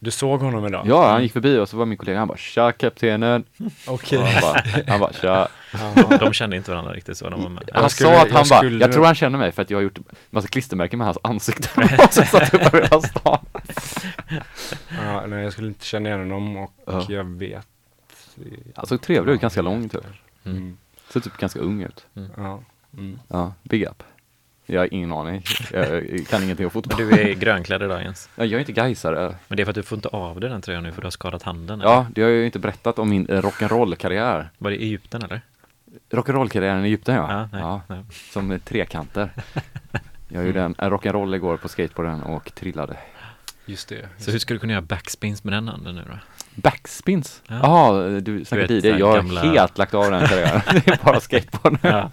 Du 0.00 0.10
såg 0.10 0.40
honom 0.40 0.66
idag? 0.66 0.84
Ja, 0.88 1.10
han 1.10 1.22
gick 1.22 1.32
förbi 1.32 1.58
och 1.58 1.68
så 1.68 1.76
var 1.76 1.86
min 1.86 1.98
kollega, 1.98 2.18
han 2.18 2.28
bara 2.28 2.36
tja 2.38 2.72
kaptenen. 2.72 3.44
Okej. 3.86 4.18
Och 4.18 4.24
Han 4.26 4.40
bara, 4.42 4.62
han 4.88 5.00
bara 5.00 5.12
tja. 5.12 5.48
Ja. 5.72 6.16
De 6.18 6.32
kände 6.32 6.56
inte 6.56 6.70
varandra 6.70 6.92
riktigt 6.92 7.16
så. 7.18 7.28
De 7.30 7.42
var 7.42 7.50
med. 7.50 7.70
Han 7.74 7.90
skulle- 7.90 8.08
sa 8.10 8.22
att 8.22 8.28
jag 8.28 8.34
han 8.36 8.46
bara, 8.50 8.58
skulle- 8.58 8.84
jag 8.84 8.92
tror 8.92 9.04
han 9.04 9.14
känner 9.14 9.38
mig 9.38 9.52
för 9.52 9.62
att 9.62 9.70
jag 9.70 9.78
har 9.78 9.82
gjort 9.82 9.98
massa 10.30 10.48
klistermärken 10.48 10.98
med 10.98 11.06
hans 11.06 11.18
ansikte. 11.22 11.68
och 12.06 12.12
så 12.14 12.22
satt 12.22 12.54
upp 12.54 12.60
över 12.74 12.82
hela 12.82 13.00
stan. 13.00 13.38
ja, 15.04 15.26
nej 15.26 15.42
jag 15.42 15.52
skulle 15.52 15.68
inte 15.68 15.84
känna 15.84 16.08
igen 16.08 16.20
honom 16.20 16.56
och 16.56 16.72
Ja. 16.86 17.06
jag 17.08 17.24
vet. 17.24 17.66
Han 18.74 18.86
såg 18.86 19.00
trevlig 19.00 19.32
ut, 19.32 19.40
ganska 19.40 19.62
lång 19.62 19.88
typ. 19.88 20.04
Mm. 20.44 20.76
Såg 21.08 21.22
typ 21.22 21.36
ganska 21.36 21.60
ung 21.60 21.82
ut. 21.82 22.06
Ja. 22.36 22.62
Mm. 22.92 23.18
Ja, 23.28 23.52
big 23.62 23.82
up. 23.82 24.02
Jag 24.70 24.80
har 24.80 24.94
ingen 24.94 25.12
aning. 25.12 25.42
Jag 25.72 26.26
kan 26.28 26.42
ingenting 26.42 26.66
om 26.66 26.70
fotboll. 26.70 26.98
du 26.98 27.10
är 27.10 27.34
grönklädd 27.34 27.82
idag 27.82 28.02
Jens. 28.02 28.28
Ja, 28.34 28.44
jag 28.44 28.52
är 28.52 28.58
inte 28.58 28.72
gaisare. 28.72 29.34
Men 29.48 29.56
det 29.56 29.62
är 29.62 29.64
för 29.64 29.70
att 29.70 29.74
du 29.74 29.82
får 29.82 29.98
inte 29.98 30.08
av 30.08 30.40
dig 30.40 30.50
den 30.50 30.62
tröjan 30.62 30.82
nu 30.82 30.92
för 30.92 31.00
du 31.00 31.06
har 31.06 31.10
skadat 31.10 31.42
handen. 31.42 31.80
Ja, 31.80 32.06
det 32.14 32.22
har 32.22 32.28
jag 32.28 32.38
ju 32.38 32.46
inte 32.46 32.58
berättat 32.58 32.98
om 32.98 33.08
min 33.10 33.26
eh, 33.26 33.42
rock'n'roll-karriär. 33.42 34.50
Var 34.58 34.70
det 34.70 34.76
i 34.76 34.82
Egypten 34.82 35.22
eller? 35.22 35.40
Rock'n'roll-karriären 36.10 36.84
i 36.84 36.88
Egypten 36.88 37.14
ja. 37.14 37.32
Ja, 37.32 37.48
nej, 37.52 37.60
ja 37.60 37.82
nej. 37.86 38.04
som 38.32 38.60
trekanter. 38.64 39.30
Jag 40.28 40.46
gjorde 40.46 40.62
en, 40.62 40.74
en 40.78 40.90
rock'n'roll 40.90 41.34
igår 41.34 41.56
på 41.56 41.68
skateboarden 41.68 42.22
och 42.22 42.54
trillade. 42.54 42.96
Just 43.66 43.88
det. 43.88 44.08
Så 44.18 44.30
hur 44.30 44.38
ska 44.38 44.54
du 44.54 44.60
kunna 44.60 44.72
göra 44.72 44.82
backspins 44.82 45.44
med 45.44 45.52
den 45.52 45.68
handen 45.68 45.94
nu 45.94 46.02
då? 46.06 46.18
Backspins? 46.62 47.42
Ja. 47.48 47.58
Jaha, 47.62 48.20
du 48.20 48.44
snackar 48.44 48.60
vet, 48.62 48.68
tid. 48.68 48.82
så 48.82 48.90
här 48.92 48.98
Jag 48.98 49.06
har 49.06 49.16
gamla- 49.16 49.40
helt 49.40 49.78
lagt 49.78 49.94
av 49.94 50.10
den 50.10 50.26
karriären. 50.26 50.60
det 50.84 50.88
är 50.88 51.04
bara 51.04 51.20
skateboard 51.20 51.72
nu. 51.82 51.88
Ja. 51.90 52.10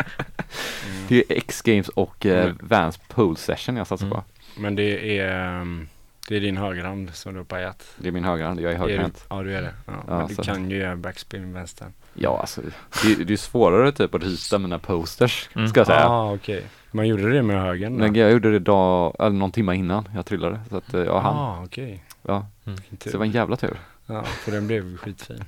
Det 1.08 1.16
är 1.18 1.24
X-games 1.38 1.89
och 1.89 2.26
eh, 2.26 2.43
Mm. 2.46 2.58
Vans 2.62 2.98
pole 3.08 3.36
session 3.38 3.78
jag 3.78 3.88
satsar 3.88 4.06
Mm. 4.06 4.18
på. 4.18 4.24
Men 4.58 4.76
det 4.76 5.20
är, 5.20 5.60
ehm, 5.62 5.88
det 6.30 6.36
är 6.36 6.39
din 6.41 6.58
högerhand 6.58 7.16
som 7.16 7.34
du 7.34 7.39
har 7.39 7.46
pajat. 7.46 7.84
Det 7.98 8.08
är 8.08 8.12
min 8.12 8.24
högerhand, 8.24 8.60
jag 8.62 8.72
är 8.72 8.78
högerhänt. 8.78 9.26
Ja, 9.30 9.43
du 9.43 9.56
är 9.56 9.62
det. 9.62 9.74
Ja, 9.86 9.93
Ja, 10.08 10.18
men 10.18 10.28
du 10.28 10.36
kan 10.36 10.70
ju 10.72 10.78
göra 10.78 10.96
backspin 10.96 11.41
med 11.46 11.54
vänstern. 11.54 11.93
Ja, 12.14 12.39
alltså 12.39 12.62
det, 13.04 13.24
det 13.24 13.34
är 13.34 13.38
svårare 13.38 13.91
typ 13.91 14.16
att 14.16 14.24
rita 14.24 14.58
mina 14.58 14.80
posters, 14.80 15.50
Mm. 15.56 15.68
ska 15.68 15.80
jag 15.80 15.88
säga. 15.88 16.08
ah, 16.10 16.34
okej. 16.34 16.64
Man 16.91 17.08
gjorde 17.08 17.30
det 17.34 17.41
med 17.43 17.62
högern? 17.62 17.93
Men 17.96 18.16
jag 18.16 18.32
gjorde 18.32 18.52
det 18.52 18.60
dag, 18.60 19.16
eller 19.20 19.30
någon 19.32 19.52
timme 19.52 19.76
innan 19.76 20.08
jag 20.16 20.26
trillade. 20.26 20.60
Så 20.70 20.78
att 20.78 20.93
eh, 20.93 21.02
jag 21.02 21.20
hann. 21.22 21.36
ah, 21.38 21.62
okej. 21.66 22.04
Ja, 22.22 22.48
Mm. 22.66 22.80
så 23.04 23.10
det 23.10 23.18
var 23.18 23.26
en 23.26 23.32
jävla 23.32 23.56
tur. 23.56 23.78
Ja, 24.08 24.24
för 24.24 24.51
den 24.51 24.68
blev 24.68 24.97
skitfin. 24.97 25.43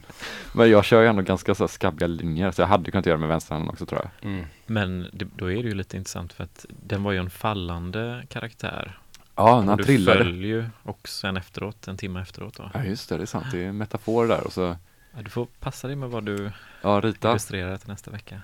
Men 0.54 0.70
jag 0.70 0.86
kör 0.86 1.02
ju 1.02 1.08
ändå 1.08 1.22
ganska 1.22 1.56
så 1.56 1.68
skabbiga 1.68 2.08
linjer, 2.08 2.52
så 2.52 2.62
jag 2.62 2.68
hade 2.68 2.92
kunnat 2.92 3.06
göra 3.06 3.18
med 3.18 3.30
vänsterhanden 3.30 3.70
också 3.70 3.86
tror 3.86 4.02
jag. 4.02 4.30
Mm. 4.32 4.46
Men 4.66 5.10
det, 5.14 5.26
då 5.36 5.52
är 5.52 5.64
det 5.64 5.70
ju 5.70 5.74
lite 5.76 5.98
intressant 5.98 6.34
för 6.34 6.44
att 6.44 6.66
den 6.70 7.04
var 7.04 7.12
ju 7.12 7.18
en 7.18 7.30
fallande 7.30 8.24
karaktär. 8.30 9.00
Ja, 9.36 9.46
när 9.46 9.52
Och 9.62 9.64
han 9.66 9.78
du 9.78 9.84
trillade. 9.84 10.18
föll 10.24 10.46
ju 10.46 10.66
och 10.84 11.08
sen 11.08 11.38
efteråt, 11.38 11.88
en 11.88 11.98
timme 11.98 12.22
efteråt 12.22 12.58
då. 12.58 12.72
Ja, 12.74 12.84
just 12.84 13.10
det, 13.10 13.18
det 13.18 13.24
är 13.24 13.26
sant. 13.26 13.46
Det 13.52 13.64
är 13.64 13.68
en 13.70 13.78
metafor 13.78 14.28
där 14.28 14.44
och 14.48 14.54
så, 14.54 14.76
Ja, 15.16 15.22
du 15.24 15.30
får 15.30 15.48
passa 15.60 15.88
dig 15.88 15.96
med 15.96 16.10
vad 16.10 16.24
du 16.26 16.52
ja, 16.82 17.02
rita. 17.04 17.30
illustrerar 17.30 17.78
till 17.78 17.90
nästa 17.90 18.12
vecka. 18.12 18.42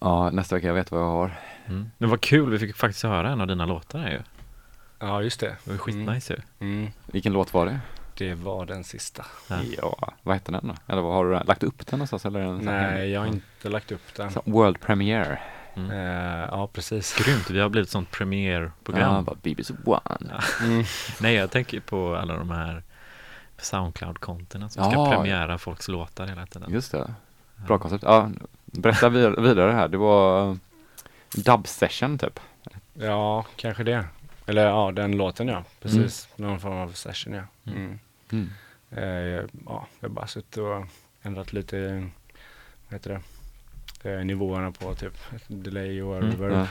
Ja, 0.00 0.30
nästa 0.30 0.54
vecka, 0.54 0.66
jag 0.66 0.74
vet 0.74 0.90
vad 0.90 1.00
jag 1.00 1.06
har. 1.10 1.32
Mm. 1.66 1.90
Men 1.98 2.10
vad 2.10 2.20
kul, 2.20 2.50
vi 2.50 2.58
fick 2.58 2.76
faktiskt 2.76 3.02
höra 3.02 3.30
en 3.30 3.40
av 3.40 3.46
dina 3.46 3.66
låtar 3.66 3.98
här 3.98 4.10
ju. 4.10 4.20
Ja, 4.98 5.22
just 5.22 5.40
det. 5.40 5.56
Det 5.64 5.70
var 5.70 5.78
skitnice 5.78 6.30
ju. 6.34 6.66
Mm. 6.66 6.90
Vilken 7.06 7.32
låt 7.32 7.54
var 7.54 7.66
det? 7.66 7.80
Det 8.18 8.34
var 8.34 8.66
den 8.66 8.84
sista. 8.84 9.26
Ja. 9.48 9.56
Ja, 9.78 10.12
vad 10.22 10.36
heter 10.36 10.52
den 10.52 10.68
då? 10.68 10.74
Eller 10.92 11.02
vad 11.02 11.12
har 11.14 11.24
du 11.24 11.40
lagt 11.44 11.62
upp 11.62 11.86
den 11.86 11.98
någonstans? 11.98 12.26
Eller 12.26 12.40
den 12.40 12.56
Nej, 12.58 13.10
jag 13.10 13.20
har 13.20 13.26
inte 13.26 13.68
lagt 13.68 13.92
upp 13.92 14.14
den. 14.16 14.30
Så, 14.30 14.42
World 14.44 14.80
Premiere. 14.80 15.38
Mm. 15.76 15.90
Eh, 15.90 16.48
ja, 16.50 16.66
precis. 16.72 17.16
Grymt, 17.24 17.50
vi 17.50 17.60
har 17.60 17.68
blivit 17.68 17.90
sånt 17.90 18.08
Ja, 18.12 18.16
premiärprogram. 18.16 19.24
bara 19.24 19.36
BBC 19.42 19.74
One. 19.84 20.00
Mm. 20.64 20.84
Nej, 21.20 21.34
jag 21.34 21.50
tänker 21.50 21.80
på 21.80 22.16
alla 22.16 22.34
de 22.38 22.50
här 22.50 22.82
Soundcloud-kontona 23.58 24.68
som 24.68 24.84
ska 24.84 24.92
Ja. 24.92 25.10
premiära 25.10 25.58
folks 25.58 25.88
låtar 25.88 26.26
hela 26.26 26.46
tiden. 26.46 26.72
Just 26.72 26.92
det. 26.92 27.14
Bra 27.66 27.78
koncept. 27.78 28.04
Ja, 28.04 28.30
berätta 28.64 29.08
vid- 29.08 29.38
vidare 29.40 29.72
här. 29.72 29.88
Det 29.88 29.96
var 29.96 30.50
eh, 30.50 30.56
dub 31.36 31.66
session 31.68 32.18
typ. 32.18 32.40
Ja, 32.94 33.44
kanske 33.56 33.84
det. 33.84 34.04
Eller 34.46 34.66
ja, 34.66 34.92
den 34.92 35.16
låten 35.16 35.48
ja. 35.48 35.64
Precis. 35.82 36.28
Någon 36.36 36.60
form 36.60 36.72
av 36.72 36.92
session 36.92 37.32
ja. 37.34 37.42
Mm. 37.72 37.98
Mm. 38.32 38.50
Eh, 38.90 39.04
ja, 39.66 39.86
jag 40.00 40.08
har 40.08 40.08
bara 40.08 40.26
suttit 40.26 40.56
och 40.56 40.86
ändrat 41.22 41.52
lite, 41.52 42.08
vad 42.88 42.92
heter 42.92 43.10
det? 43.10 43.20
Eh, 44.10 44.24
nivåerna 44.24 44.72
på 44.72 44.94
typ 44.94 45.12
delay 45.48 46.02
och 46.02 46.16
Mm, 46.16 46.30
reverb. 46.30 46.52
Ja. 46.52 46.66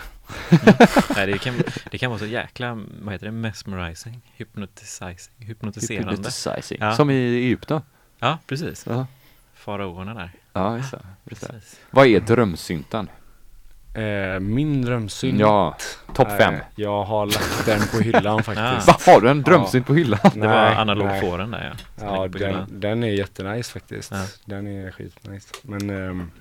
Nej, 1.15 1.27
det, 1.27 1.37
kan, 1.37 1.55
det 1.91 1.97
kan 1.97 2.09
vara 2.11 2.19
så 2.19 2.25
jäkla, 2.25 2.83
vad 3.01 3.13
heter 3.13 3.25
det, 3.25 3.31
mesmerizing, 3.31 4.21
hypnotisizing, 4.35 5.33
hypnotiserande. 5.37 6.11
Hypnotizing. 6.11 6.77
Ja. 6.81 6.95
Som 6.95 7.09
i 7.09 7.35
Egypten. 7.35 7.81
Ja, 8.19 8.37
precis. 8.47 8.85
Ja, 8.87 9.07
Faraonerna 9.53 10.13
där. 10.13 10.31
ja 10.53 10.77
just 10.77 10.91
det. 10.91 11.05
Precis. 11.25 11.79
Vad 11.91 12.07
är 12.07 12.19
drömsynten? 12.19 13.09
Eh, 13.95 14.39
min 14.39 14.81
drömsynt. 14.81 15.39
Ja, 15.39 15.75
topp 16.13 16.27
eh, 16.27 16.37
fem. 16.37 16.53
Jag 16.75 17.03
har 17.03 17.25
lagt 17.25 17.65
den 17.65 17.79
på 17.87 17.97
hyllan 17.97 18.43
faktiskt. 18.43 18.87
Vad 18.87 19.15
har 19.15 19.21
du 19.21 19.29
en 19.29 19.41
drömsynt 19.41 19.87
på 19.87 19.93
hyllan? 19.93 20.19
Det 20.33 20.39
var 20.39 20.47
Nej, 20.47 20.75
analogfåren 20.75 21.51
där 21.51 21.75
ja. 21.97 22.05
Ja, 22.05 22.27
den, 22.27 22.79
den 22.79 23.03
är 23.03 23.07
jättenice 23.07 23.71
faktiskt. 23.71 24.11
Ja. 24.11 24.25
Den 24.45 24.67
är 24.67 24.91
skitnice. 24.91 25.53
Men 25.61 25.89
ehm, 25.89 26.31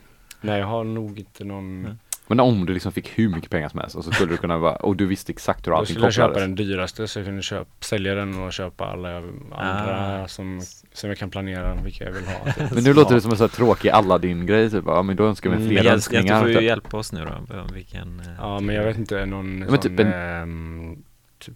nej, 0.41 0.61
jag 0.61 0.67
har 0.67 0.85
nog 0.85 1.19
inte 1.19 1.45
någon. 1.45 1.99
Men 2.27 2.41
om 2.41 2.67
du 2.67 2.75
liksom 2.75 2.93
fick 2.93 3.19
hur 3.19 3.29
mycket 3.29 3.51
pengar 3.51 3.69
som 3.69 3.81
helst 3.81 3.97
och 3.97 4.05
så 4.05 4.11
skulle 4.13 4.33
du 4.33 4.37
kunna 4.37 4.59
vara, 4.59 4.77
och 4.77 4.97
du 4.97 5.07
visste 5.07 5.33
exakt 5.33 5.67
hur 5.67 5.73
Då 5.73 5.77
allting 5.79 5.95
skulle 5.95 6.07
jag 6.07 6.13
köpa 6.15 6.29
kopplades. 6.29 6.47
den 6.57 6.67
dyraste 6.67 7.09
så 7.09 7.19
jag 7.19 7.27
kunde 7.27 7.43
köpa, 7.43 7.71
sälja 7.81 8.15
den 8.15 8.39
och 8.43 8.53
köpa 8.53 8.85
alla 8.87 9.17
andra 9.53 10.23
Ah. 10.23 10.29
som, 10.29 10.61
som 10.93 11.09
jag 11.11 11.19
kan 11.19 11.31
planera 11.31 11.75
vilka 11.85 12.05
jag 12.05 12.13
vill 12.13 12.25
ha. 12.27 12.53
typ. 12.53 12.71
Men 12.75 12.85
nu 12.85 12.95
låter 12.95 13.15
det 13.15 13.21
som 13.21 13.31
en 13.31 13.37
sån 13.37 13.45
här 13.45 13.57
tråkig 13.57 13.89
Aladdin-grej 13.89 14.71
typ. 14.71 14.85
Ja 14.87 15.03
men 15.03 15.17
då 15.17 15.27
önskar 15.27 15.51
vi 15.51 15.57
Mm, 15.57 15.69
fler 15.69 15.77
Men 15.77 15.85
Jens, 15.85 15.93
Jens, 15.93 16.09
du 16.13 16.17
önskningar. 16.17 16.41
får 16.41 16.49
ju 16.49 16.55
typ. 16.55 16.65
hjälpa 16.65 16.97
oss 16.97 17.13
nu 17.13 17.25
då, 17.49 17.75
vilken... 17.75 18.21
eh, 18.21 18.27
Ja, 18.39 18.61
men 18.61 18.75
jag 18.75 18.85
vet 18.85 18.99
inte, 18.99 19.27
någon 19.27 19.59
men 19.59 19.69
sån, 19.69 19.79
typ 19.79 20.01
en- 20.01 20.13
ehm, 20.13 21.03
typ 21.39 21.55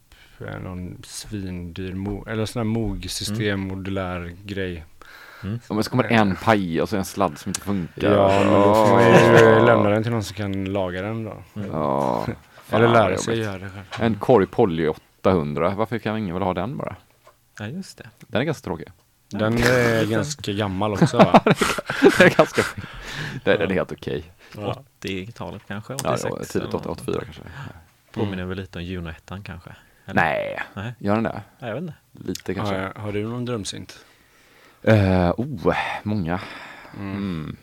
någon 0.63 0.97
svindyr, 1.05 1.93
mo- 1.93 2.29
eller 2.29 2.45
sån 2.47 2.61
här 2.61 2.65
MOG-system, 2.65 3.61
modulär 3.61 4.33
grej. 4.45 4.85
Mm. 5.43 5.61
Ja, 5.69 5.75
men 5.75 5.85
så 5.85 5.91
kommer 5.91 6.05
en 6.05 6.37
paj 6.37 6.83
och 6.83 6.89
så 6.89 6.97
en 6.97 7.05
sladd 7.05 7.39
som 7.39 7.51
inte 7.51 7.61
funkar. 7.61 8.11
Ja, 8.13 8.29
men 8.45 8.53
då 8.53 8.75
får 8.75 8.93
man 8.95 9.05
ju 9.05 9.67
lämna 9.67 9.89
den 9.91 10.03
till 10.03 10.13
någon 10.13 10.25
som 10.25 10.37
kan 10.37 10.65
laga 10.65 11.03
den 11.03 11.25
då. 11.25 11.37
Mm. 11.57 11.71
Ja. 11.73 12.25
Fan, 12.27 12.35
Eller 12.83 12.89
lära 12.89 13.17
sig 13.19 13.39
göra 13.39 13.59
det 13.59 13.69
själv. 13.71 13.85
En 13.99 14.15
Corey 14.15 14.47
Poly 14.47 14.89
800, 14.89 15.75
varför 15.77 15.99
kan 15.99 16.19
ingen 16.19 16.35
väl 16.35 16.43
ha 16.43 16.55
den 16.55 16.77
bara? 16.77 16.97
Ja, 17.59 17.67
just 17.67 17.99
det. 17.99 18.09
Den 18.19 18.41
är 18.41 18.45
ganska 18.45 18.65
tråkig. 18.65 18.89
Den 19.31 19.55
är 19.59 20.05
ganska 20.11 20.53
gammal 20.53 20.93
också 21.03 21.17
va? 21.17 21.41
det 22.01 22.21
är 22.25 22.37
ganska 22.37 22.63
Det 23.45 23.51
är, 23.53 23.59
det 23.59 23.65
är 23.65 23.69
helt 23.71 23.93
okej. 23.93 24.25
Ja. 24.57 24.83
80-talet 25.01 25.63
kanske? 25.69 25.93
Ja, 26.05 26.13
86? 26.13 26.25
ja, 26.25 26.37
tidigt 26.37 26.55
eller 26.55 26.73
något. 26.73 26.87
84 26.87 27.21
kanske. 27.25 27.43
Påminner 28.13 28.45
väl 28.45 28.57
lite 28.57 28.79
om 28.79 28.85
Juno 28.85 29.11
1 29.11 29.33
kanske? 29.45 29.71
Eller? 30.07 30.23
Nej, 30.23 30.63
Nej, 30.75 30.95
gör 30.99 31.15
den 31.15 31.23
det? 31.25 31.43
jag 31.59 31.75
vet 31.75 31.83
inte. 31.83 31.95
Lite 32.13 32.55
kanske. 32.55 32.75
Har, 32.75 32.93
har 32.95 33.13
du 33.13 33.29
någon 33.29 33.45
drömsynt? 33.45 33.99
Eh, 34.83 35.31
oh, 35.37 35.75
många. 36.03 36.41
Mm. 36.97 37.17
Mm. 37.17 37.57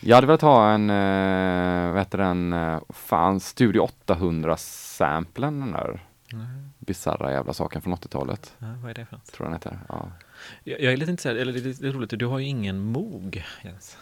Jag 0.00 0.16
hade 0.16 0.26
velat 0.26 0.42
ha 0.42 0.70
en, 0.70 0.90
uh, 0.90 1.90
vad 1.92 1.98
heter 1.98 2.18
den, 2.18 2.52
uh, 2.52 2.80
fan, 2.88 3.40
Studio 3.40 3.88
800-samplen, 4.06 5.60
den 5.60 5.72
där 5.72 6.06
Nej. 6.32 6.46
bisarra 6.78 7.32
jävla 7.32 7.52
saken 7.52 7.82
från 7.82 7.94
80-talet. 7.94 8.54
Ja, 8.58 8.66
vad 8.82 8.90
är 8.90 8.94
det 8.94 9.06
för 9.06 9.16
något? 9.16 9.32
Tror 9.32 9.44
den 9.46 9.54
heter. 9.54 9.78
Ja. 9.88 10.08
Jag, 10.64 10.80
jag 10.80 10.92
är 10.92 10.96
lite 10.96 11.10
intresserad, 11.10 11.36
eller 11.36 11.52
det 11.52 11.58
är 11.58 11.64
lite 11.64 11.86
roligt, 11.86 12.10
du 12.10 12.26
har 12.26 12.38
ju 12.38 12.46
ingen 12.46 12.80
Moog 12.80 13.44
Jens. 13.64 13.96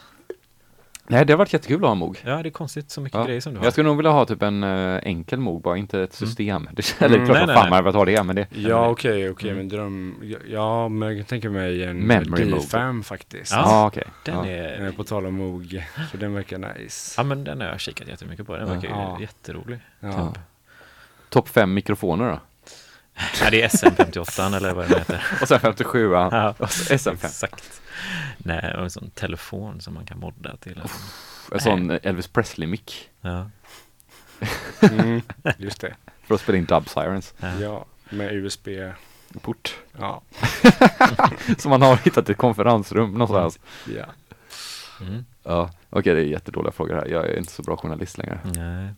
Nej, 1.11 1.25
det 1.27 1.33
har 1.33 1.39
varit 1.39 1.53
jättekul 1.53 1.77
att 1.77 1.83
ha 1.83 1.93
en 1.93 1.99
Moog. 1.99 2.19
Ja, 2.25 2.43
det 2.43 2.49
är 2.49 2.51
konstigt 2.51 2.91
så 2.91 3.01
mycket 3.01 3.19
Ja. 3.19 3.25
grejer 3.25 3.41
som 3.41 3.53
du 3.53 3.59
har. 3.59 3.67
Jag 3.67 3.73
skulle 3.73 3.89
nog 3.89 3.97
vilja 3.97 4.11
ha 4.13 4.25
typ 4.27 4.43
en 4.43 4.63
eh, 4.63 5.01
enkel 5.03 5.39
Moog, 5.39 5.63
bara 5.63 5.77
inte 5.77 6.01
ett 6.01 6.13
system. 6.15 6.69
Det 6.73 7.03
är 7.03 7.07
Mm, 7.07 7.27
klart 7.27 7.37
nej, 7.39 7.47
nej, 7.47 7.57
fan 7.57 7.71
man 7.71 7.85
velat 7.85 7.95
ha 7.95 8.05
det, 8.05 8.23
men 8.23 8.37
det, 8.37 8.47
Ja 8.51 8.89
okej, 8.89 9.31
okej 9.31 9.51
Mm. 9.51 9.59
men 9.59 9.69
dröm, 9.69 10.23
ja, 10.49 10.89
men 10.89 11.09
jag 11.09 11.19
kan 11.19 11.25
tänka 11.27 11.51
mig 11.51 11.85
en 11.85 11.99
Memory 12.07 12.45
mode. 12.45 12.63
D5 12.63 13.03
faktiskt. 13.03 13.53
Ja. 13.53 13.63
ja 13.67 13.87
okej. 13.87 14.05
Den 14.25 14.35
ja. 14.35 14.47
är... 14.47 14.87
Eh, 14.87 14.93
På 14.93 15.05
tal 15.05 15.27
om 15.27 15.35
Moog, 15.35 15.85
för 16.11 16.19
den 16.19 16.35
verkar 16.35 16.59
nice. 16.59 17.15
Ja 17.17 17.23
men 17.25 17.45
den 17.45 17.61
har 17.61 17.69
jag 17.69 17.81
kikat 17.81 18.09
jättemycket 18.09 18.47
på, 18.47 18.57
den 18.57 18.69
Ja. 18.69 18.75
verkar 18.75 18.89
ju 18.89 18.95
Ja. 18.95 19.19
jätterolig. 19.21 19.79
Ja. 20.01 20.35
Topp 21.29 21.49
fem 21.49 21.75
mikrofoner 21.75 22.29
då? 22.31 22.41
Ja, 23.45 23.51
det 23.51 23.63
är 23.63 23.69
SM58 23.69 24.57
eller 24.57 24.75
vad 24.75 24.89
den 24.89 24.99
heter. 24.99 25.23
Och 25.43 25.49
sen 25.49 25.61
57 25.61 26.13
ja. 26.13 26.55
Och 26.59 26.71
så 26.73 26.95
SM5. 26.95 27.13
exakt. 27.13 27.80
Nej, 28.39 28.75
och 28.77 28.83
en 28.83 28.91
sån 28.91 29.11
telefon 29.11 29.81
som 29.81 29.95
man 29.95 30.05
kan 30.07 30.19
modda 30.19 30.57
till. 30.57 30.81
En 31.53 31.61
sån 31.61 31.91
Elvis 31.91 32.29
Presley-mick 32.29 33.09
Ja, 33.21 33.51
Mm, 34.91 35.23
just 35.59 35.81
det. 35.81 35.95
för 36.27 36.35
att 36.35 36.41
spela 36.41 36.59
in 36.59 36.65
Dub 36.65 36.89
Sirens. 36.89 37.35
ja. 37.41 37.59
Ja, 37.61 37.85
med 38.11 38.35
USB. 38.35 38.69
Port. 39.41 39.77
Ja. 39.99 40.23
Som 41.59 41.71
man 41.71 41.83
har 41.83 41.97
hittat 41.97 42.29
i 42.29 42.33
ett 42.33 42.39
konferensrum 42.39 43.13
någonstans. 43.13 43.59
ja. 43.97 44.05
Mm. 45.01 45.25
Ja, 45.43 45.71
okej 45.91 46.15
det 46.15 46.21
är 46.21 46.25
jättedåliga 46.25 46.73
frågor 46.73 46.95
här. 46.95 47.07
Jag 47.09 47.27
är 47.27 47.39
inte 47.39 47.53
så 47.53 47.63
bra 47.63 47.77
journalist 47.77 48.19
längre. 48.19 48.41
Nej. 48.45 48.89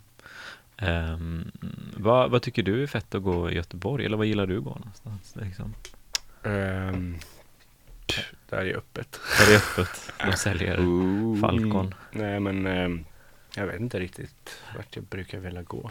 Ehm, 0.76 1.50
vad, 1.96 2.30
vad 2.30 2.42
tycker 2.42 2.62
du 2.62 2.82
är 2.82 2.86
fett 2.86 3.14
att 3.14 3.22
gå 3.22 3.50
i 3.50 3.54
Göteborg? 3.54 4.04
Eller 4.06 4.16
vad 4.16 4.26
gillar 4.26 4.46
du 4.46 4.58
att 4.58 4.64
gå 4.64 4.70
någonstans? 4.74 5.34
Liksom? 5.36 5.74
Um, 6.42 7.18
där 8.56 8.66
är 8.66 8.76
öppet. 8.76 9.20
Det 9.38 9.54
är 9.54 9.56
öppet. 9.56 10.12
De 10.30 10.32
säljer 10.36 10.80
Ooh. 10.86 11.40
Falcon. 11.40 11.94
Nej 12.10 12.40
men 12.40 12.66
ehm, 12.66 13.04
jag 13.56 13.66
vet 13.66 13.80
inte 13.80 14.00
riktigt 14.00 14.62
vart 14.76 14.96
jag 14.96 15.04
brukar 15.04 15.38
vilja 15.38 15.62
gå. 15.62 15.90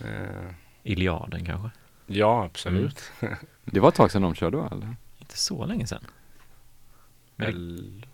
Eh, 0.00 0.50
Iliaden 0.82 1.44
kanske? 1.46 1.70
ja, 2.06 2.44
absolut. 2.44 3.12
Det 3.64 3.80
var 3.80 3.88
ett 3.88 3.94
tag 3.94 4.10
sedan 4.10 4.22
de 4.22 4.34
körde 4.34 4.56
va? 4.56 4.68
Eller? 4.72 4.96
Inte 5.18 5.38
så 5.38 5.66
länge 5.66 5.86
sedan. 5.86 6.06
Det- 7.36 7.44
Väl. 7.44 8.06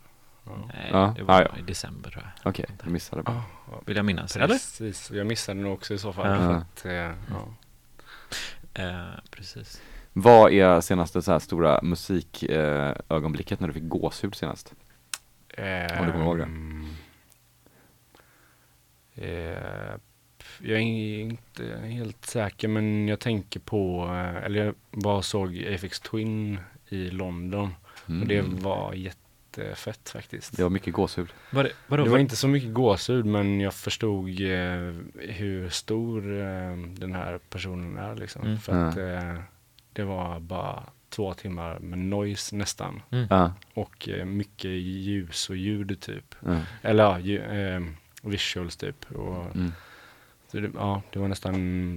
Nej, 0.44 0.88
Ja, 0.92 1.14
det 1.16 1.22
var 1.22 1.42
ja, 1.42 1.48
ja. 1.52 1.59
i 1.59 1.62
december 1.62 2.11
tror 2.11 2.22
jag. 2.24 2.50
Okej, 2.50 2.66
jag 2.82 2.90
missade 2.92 3.22
bara. 3.22 3.42
Ja, 3.70 3.82
Vill 3.86 3.96
jag 3.96 4.04
minnas. 4.04 4.36
Eller? 4.36 4.46
precis. 4.48 5.11
Jag 5.11 5.26
missade 5.26 5.61
nog 5.61 5.72
också 5.72 5.94
i 5.94 5.98
så 5.98 6.12
fall. 6.12 6.26
Ja. 6.30 6.36
För 6.38 6.54
att, 6.54 6.84
eh, 6.84 7.16
ja. 7.30 7.48
Eh, 8.82 9.06
precis. 9.30 9.82
Vad 10.12 10.52
är 10.52 10.80
senaste 10.80 11.22
så 11.22 11.32
här 11.32 11.38
stora 11.38 11.80
musikögonblicket 11.82 13.52
eh, 13.52 13.61
när 13.61 13.68
du 13.68 13.74
fick 13.74 13.88
gåshud 13.88 14.34
senast? 14.34 14.74
Om 15.98 16.06
du 16.06 16.12
kommer 16.12 16.24
ihåg 16.24 16.38
det. 16.38 16.44
Ehm, 16.44 16.86
eh, 19.14 19.98
jag 20.61 20.78
är 20.78 21.20
inte 21.20 21.78
helt 21.82 22.26
säker 22.26 22.68
men 22.68 23.09
jag 23.09 23.20
tänker 23.20 23.61
på, 23.61 24.04
eh, 24.04 24.44
eller 24.44 24.64
jag 24.64 24.74
bara 24.90 25.22
såg 25.22 25.64
Afex 25.74 26.00
Twin 26.00 26.61
i 26.88 27.11
London 27.11 27.74
Mm. 28.09 28.22
och 28.22 28.28
det 28.28 28.42
var 28.42 28.92
jättefett 28.94 30.09
faktiskt. 30.09 30.56
det 30.56 30.62
var 30.62 30.70
mycket 30.70 30.92
gåshud. 30.94 31.28
Var 31.50 31.64
det, 31.64 31.72
vadå, 31.86 32.04
Det 32.04 32.11
var 32.11 32.18
inte 32.18 32.36
så 32.36 32.48
mycket 32.48 32.74
gåshud 32.74 33.26
men 33.26 33.61
jag 33.61 33.74
förstod 33.74 34.28
eh, 34.28 34.94
hur 35.14 35.68
stor 35.68 36.32
eh, 36.40 36.76
den 36.98 37.12
här 37.14 37.38
personen 37.50 37.98
är 37.98 38.14
liksom. 38.16 38.42
Mm. 38.42 38.59
För 38.59 38.88
att 38.88 38.96
eh, 38.96 39.42
det 39.99 40.05
var 40.05 40.40
bara 40.40 40.82
två 41.09 41.34
timmar 41.34 41.78
med 41.78 41.99
noise 41.99 42.57
nästan. 42.57 43.03
Ja, 43.30 43.53
Och 43.74 44.09
eh, 44.09 44.24
mycket 44.24 44.70
ljus 44.70 45.51
och 45.51 45.57
ljud 45.57 46.01
typ. 46.01 46.34
ja. 46.40 46.61
Eller 46.82 47.05
ja, 47.05 47.18
ju, 47.18 47.38
eh, 47.42 47.80
visuals 48.22 48.76
typ. 48.76 49.05
Och, 49.12 49.57
Mm. 49.57 49.72
så 50.51 50.59
det, 50.61 50.70
ja, 50.74 51.03
det 51.12 51.18
var 51.18 51.28
nästan 51.28 51.55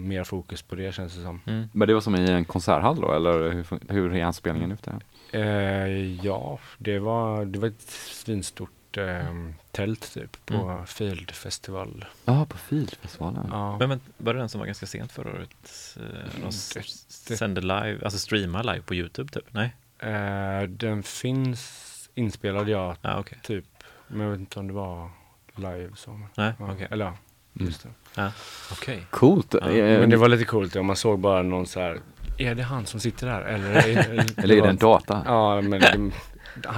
mer 0.07 0.23
fokus 0.23 0.61
på 0.61 0.75
det 0.75 0.95
känns 0.95 1.15
det 1.15 1.21
som. 1.21 1.41
Mm. 1.47 1.67
Men 1.73 1.87
det 1.87 1.93
var 1.93 2.01
som 2.01 2.15
i 2.15 2.31
en 2.31 2.45
konserthall 2.45 3.01
då, 3.01 3.13
eller 3.13 3.51
hur, 3.51 3.93
hur 3.93 4.15
är 4.15 4.23
anspelningen 4.25 4.71
ute? 4.71 4.99
Eh, 5.31 6.25
ja, 6.25 6.59
det 6.77 6.99
var, 6.99 7.45
det 7.45 7.59
var 7.59 7.67
ett 7.67 7.81
svinstort 8.11 8.69
eh, 8.97 9.25
tält 9.71 10.13
typ 10.13 10.45
på 10.45 10.53
Mm. 10.53 10.85
Field 10.87 11.31
Festival. 11.31 12.05
Ja, 12.25 12.45
på 12.45 12.57
Filfestivalen. 12.57 13.47
Ja. 13.51 13.77
Men, 13.77 13.89
men 13.89 13.99
var 14.17 14.33
det 14.33 14.39
den 14.39 14.49
som 14.49 14.59
var 14.59 14.65
ganska 14.65 14.85
sent 14.85 15.11
förra 15.11 15.29
året? 15.31 15.97
Eh, 15.99 16.41
De 16.41 16.47
s- 16.47 16.71
Det- 16.73 17.31
det- 17.33 17.37
sände 17.37 17.61
live, 17.61 17.99
alltså 18.03 18.19
streama 18.19 18.61
live 18.61 18.81
på 18.81 18.95
Youtube 18.95 19.31
typ? 19.31 19.45
Nej? 19.53 19.75
Eh, 19.99 20.67
den 20.69 21.03
finns 21.03 21.87
inspelad 22.15 22.69
ja, 22.69 22.95
Ja, 23.01 23.19
okej. 23.19 23.39
typ. 23.43 23.65
Men 24.07 24.21
jag 24.21 24.31
vet 24.31 24.39
inte 24.39 24.59
om 24.59 24.67
det 24.67 24.73
var 24.73 25.09
live 25.55 25.89
som. 25.95 26.25
Nej, 26.37 26.53
Ja, 26.59 26.71
okej. 26.73 26.87
Eller 26.91 27.05
ja, 27.05 27.13
Mm. 27.55 27.67
just 27.67 27.87
det. 28.15 28.31
Okej. 28.71 29.03
Coolt! 29.09 29.55
Ja, 29.61 29.69
Eh, 29.69 29.99
Men 29.99 30.09
det 30.09 30.17
var 30.17 30.27
lite 30.27 30.45
coolt 30.45 30.75
om 30.75 30.85
man 30.85 30.95
såg 30.95 31.19
bara 31.19 31.41
någon 31.41 31.65
så 31.67 31.79
här. 31.79 31.99
Är 32.37 32.55
det 32.55 32.63
han 32.63 32.85
som 32.85 32.99
sitter 32.99 33.27
där? 33.27 33.41
Eller, 33.41 33.69
är- 33.75 34.43
Eller 34.43 34.55
är 34.57 34.61
det 34.61 34.69
en 34.69 34.77
data? 34.77 35.21
Ja, 35.25 35.61
men 35.61 35.81
det, 35.81 36.11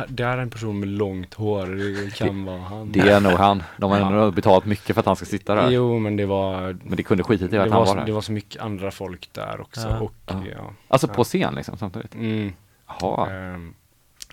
det 0.07 0.23
är 0.23 0.37
en 0.37 0.49
person 0.49 0.79
med 0.79 0.89
långt 0.89 1.33
hår. 1.33 1.65
Det 2.05 2.15
kan 2.15 2.45
vara 2.45 2.59
han. 2.59 2.91
Det 2.91 2.99
är 2.99 3.19
nog 3.21 3.31
han. 3.31 3.63
De 3.77 3.91
har 3.91 3.99
Ja. 3.99 4.07
ändå 4.07 4.31
betalt 4.31 4.65
mycket 4.65 4.93
för 4.95 4.99
att 4.99 5.05
han 5.05 5.15
ska 5.15 5.25
sitta 5.25 5.55
där. 5.55 5.69
Jo, 5.71 5.99
men 5.99 6.15
det 6.17 6.25
var 6.25 6.61
Men 6.83 6.97
det 6.97 7.03
kunde 7.03 7.23
skitit 7.23 7.53
i 7.53 7.55
det 7.55 7.63
att 7.63 7.69
han 7.69 7.79
var, 7.79 7.79
var 7.79 7.85
så, 7.85 7.95
där. 7.95 8.05
det 8.05 8.11
var 8.11 8.21
så 8.21 8.31
mycket 8.31 8.61
andra 8.61 8.91
folk 8.91 9.29
där 9.33 9.61
också. 9.61 9.87
Ja. 9.87 9.99
Och, 9.99 10.13
Ja. 10.27 10.41
ja. 10.51 10.73
Alltså 10.87 11.07
Ja. 11.07 11.13
på 11.13 11.23
scen 11.23 11.55
liksom 11.55 11.77
samtidigt? 11.77 12.15
Mm, 12.15 12.53
Jaha. 12.87 13.29
ehm, 13.31 13.73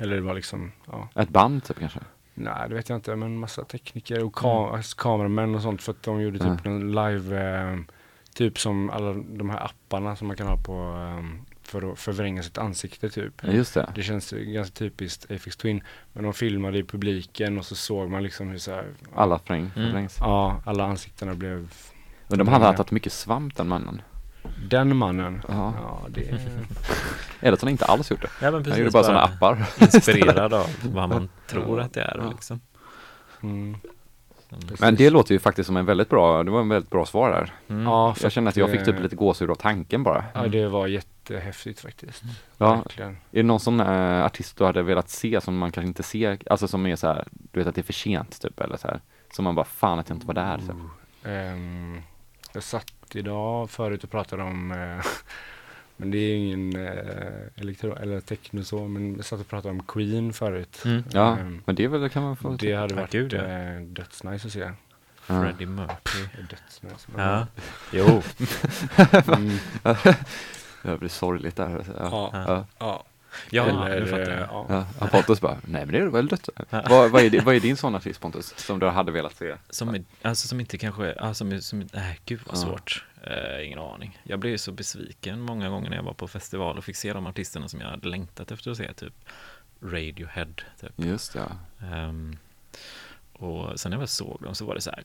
eller 0.01 0.17
det 0.17 0.23
var 0.23 0.35
liksom, 0.35 0.73
ja. 0.93 1.09
Ett 1.23 1.29
band 1.29 1.65
typ 1.65 1.79
kanske? 1.79 2.01
Nej, 2.35 2.69
det 2.69 2.75
vet 2.75 2.89
jag 2.89 2.99
inte, 2.99 3.17
men 3.17 3.39
massa 3.39 3.65
tekniker 3.65 4.25
och 4.25 4.35
ka- 4.37 4.77
alltså, 4.77 4.97
kameramän 4.97 5.55
och 5.55 5.63
sånt 5.63 5.83
för 5.83 5.93
att 5.93 6.03
de 6.03 6.21
gjorde 6.23 6.39
typ 6.39 6.61
Ja. 6.65 6.71
en 6.71 6.93
live, 6.93 7.61
eh, 7.71 7.77
typ 8.35 8.59
som 8.59 8.91
alla 8.91 9.13
de 9.29 9.51
här 9.51 9.65
apparna 9.65 10.17
som 10.17 10.27
man 10.27 10.37
kan 10.37 10.47
ha 10.47 10.57
på 10.57 10.73
eh, 10.73 11.25
för 11.71 11.93
att 11.93 11.99
förvränga 11.99 12.43
sitt 12.43 12.59
ansikte 12.59 13.09
typ. 13.11 13.35
Ja, 13.43 13.53
just 13.53 13.75
det. 13.75 13.93
Det 13.95 14.03
känns 14.03 14.33
ju 14.33 14.45
ganska 14.45 14.75
typiskt 14.75 15.31
Afex 15.31 15.57
Twin. 15.57 15.83
Men 16.13 16.25
de 16.25 16.33
filmade 16.35 16.79
i 16.79 16.85
publiken 16.85 17.59
och 17.59 17.65
så 17.65 17.75
såg 17.75 18.11
man 18.11 18.23
liksom 18.23 18.49
hur 18.49 18.59
så 18.59 18.71
här, 18.71 18.87
Alla 19.15 19.39
fräng, 19.39 19.61
Mm. 19.61 19.73
förvrängs. 19.73 20.17
Ja, 20.21 20.63
alla 20.67 20.85
ansiktena 20.85 21.35
blev 21.35 21.73
Men 22.29 22.39
de 22.39 22.49
hade 22.49 22.77
tagit 22.77 22.91
mycket 22.91 23.13
svamp 23.13 23.57
den 23.57 23.69
mannen. 23.69 24.03
Den 24.71 24.97
mannen. 24.97 25.43
Ja. 25.49 25.75
Ja, 25.77 26.01
det 26.09 26.21
Eller 27.41 27.53
att 27.53 27.61
han 27.63 27.71
inte 27.71 27.85
alls 27.85 28.11
gjort 28.11 28.23
det. 28.23 28.29
Ja 28.41 28.45
men 28.45 28.55
Han 28.55 28.63
precis. 28.65 28.79
gjorde 28.79 28.91
bara 28.91 29.03
sådana 29.05 29.23
appar. 29.23 29.67
Inspirerad 29.81 30.55
av 30.55 30.67
vad 30.85 31.09
man 31.09 31.29
tror 31.49 31.81
att 31.81 31.93
det 31.93 32.03
är 32.03 32.19
Ja. 32.25 32.31
liksom. 32.31 32.61
mm. 33.43 33.77
Men 34.81 34.95
det 34.95 35.11
låter 35.11 35.33
ju 35.35 35.39
faktiskt 35.39 35.67
som 35.67 35.77
en 35.77 35.87
väldigt 35.87 36.09
bra, 36.09 36.43
det 36.43 36.51
var 36.51 36.61
en 36.61 36.69
väldigt 36.69 36.91
bra 36.91 37.07
svar 37.07 37.31
där. 37.31 37.53
Mm. 37.69 37.83
Ja, 37.83 38.15
Jag 38.23 38.33
känner 38.33 38.49
att 38.49 38.57
jag 38.57 38.71
fick 38.71 38.85
typ 38.85 38.97
eh, 38.97 39.03
lite 39.03 39.17
gåshud 39.17 39.51
av 39.51 39.55
tanken 39.55 40.03
bara. 40.03 40.25
Ja, 40.35 40.47
det 40.49 40.69
var 40.69 40.87
jättehäftigt 40.87 41.81
faktiskt. 41.81 42.23
Ja, 42.59 42.75
Verkligen. 42.75 43.11
är 43.11 43.17
det 43.31 43.43
någon 43.43 43.61
sån 43.61 43.81
äh, 43.81 44.25
artist 44.25 44.57
du 44.57 44.65
hade 44.65 44.83
velat 44.83 45.11
se 45.11 45.41
som 45.41 45.59
man 45.59 45.73
kanske 45.73 45.89
inte 45.89 46.03
ser, 46.03 46.39
alltså 46.51 46.69
som 46.69 46.87
är 46.87 46.97
så 46.97 47.07
här, 47.07 47.25
du 47.31 47.61
vet 47.61 47.67
att 47.69 47.75
det 47.75 47.81
är 47.81 47.83
för 47.83 47.93
sent 47.93 48.41
typ 48.41 48.61
eller 48.61 48.77
så 48.77 48.89
här. 48.89 49.01
Som 49.33 49.45
man 49.45 49.55
bara, 49.55 49.65
fan 49.65 49.99
att 49.99 50.09
jag 50.09 50.17
inte 50.17 50.27
var 50.27 50.35
där 50.35 50.59
typ. 50.59 50.77
Ehm, 51.25 52.03
jag 52.53 52.63
satt 52.63 52.93
idag 53.13 53.71
förut 53.71 54.05
och 54.05 54.11
pratade 54.11 54.43
om, 54.43 54.73
eh, 54.73 54.79
men 56.01 56.11
det 56.11 56.19
är 56.19 56.37
ingen 56.37 56.77
uh, 56.77 57.47
elektro 57.57 57.97
eller 57.97 58.21
techno 58.21 58.65
så, 58.65 58.89
men 58.89 59.17
jag 59.17 59.25
satt 59.25 59.41
och 59.41 59.49
pratade 59.49 59.73
om 59.73 59.83
Queen 59.83 60.33
förut. 60.33 60.83
Mm. 60.85 61.05
Ja, 61.13 61.39
Ehm, 61.39 61.63
men 61.67 61.75
det 61.75 61.85
är 61.85 61.89
väl, 61.89 62.09
kan 62.11 62.23
man 62.23 62.37
få 62.37 62.51
det 62.57 62.75
hade 62.75 62.95
Ja, 62.95 63.01
varit 63.01 63.11
gud, 63.13 63.33
ja. 63.33 63.39
eh, 63.43 63.81
dödsnice 63.81 64.47
att 64.47 64.53
se. 64.53 64.71
Ja. 65.27 65.43
Freddie 65.43 65.67
Mercury. 65.67 66.27
Dödsnice. 66.51 67.07
Ja. 67.17 67.47
Jo. 67.93 68.23
Mm, 69.37 69.59
Det 70.83 70.97
blir 70.99 71.09
sorgligt 71.09 71.57
där. 71.57 71.85
Ja. 71.99 72.31
ja, 72.33 72.45
Ja. 72.49 72.67
ja. 72.79 73.05
Ja, 73.51 73.65
Eller, 73.67 74.01
nu 74.01 74.07
fattar 74.07 74.23
eh, 74.23 74.29
jag. 74.39 74.49
ja. 74.51 74.67
Ja, 74.69 74.85
ja, 75.01 75.07
Pontus 75.07 75.41
bara, 75.41 75.59
nej 75.65 75.87
men 75.87 75.93
det 75.95 75.99
är 76.01 76.07
väl 76.07 76.27
dött. 76.29 76.49
vad, 76.71 77.11
vad, 77.11 77.23
är 77.23 77.41
vad 77.41 77.55
är 77.55 77.61
din 77.61 77.77
sån 77.77 77.95
artist 77.95 78.21
Pontus, 78.21 78.55
som 78.59 78.79
du 78.79 78.87
hade 78.89 79.13
velat 79.13 79.37
se? 79.37 79.55
Som, 79.71 79.89
är- 79.95 80.05
alltså 80.23 80.49
som 80.49 80.61
inte 80.61 80.79
kanske, 80.79 81.13
alltså 81.13 81.35
som, 81.45 81.53
är- 81.53 81.61
som 81.61 81.89
nej 81.93 82.21
gud 82.27 82.41
vad 82.47 82.57
Ja. 82.57 82.61
svårt. 82.61 83.05
Eh, 83.23 83.67
ingen 83.67 83.79
aning. 83.79 84.19
Jag 84.23 84.39
blev 84.39 84.57
så 84.57 84.73
besviken 84.73 85.41
många 85.41 85.69
gånger 85.69 85.91
när 85.91 85.97
jag 85.97 86.05
var 86.05 86.15
på 86.15 86.29
festival 86.29 86.79
och 86.79 86.85
fick 86.85 86.97
se 86.97 87.13
de 87.13 87.27
artisterna 87.27 87.69
som 87.69 87.81
jag 87.81 87.89
hade 87.89 88.09
längtat 88.09 88.51
efter 88.51 88.71
att 88.71 88.77
se. 88.77 88.93
Typ 88.93 89.13
Radiohead 89.83 90.55
typ. 90.81 90.93
Just 90.97 91.35
ja. 91.35 91.47
Ehm, 91.93 92.37
och 93.33 93.81
sen 93.81 93.91
när 93.91 93.97
jag 93.97 93.99
väl 94.01 94.09
såg 94.09 94.43
dem 94.43 94.55
så 94.55 94.65
var 94.65 94.75
det 94.75 94.81
så 94.81 94.91
här 94.91 95.05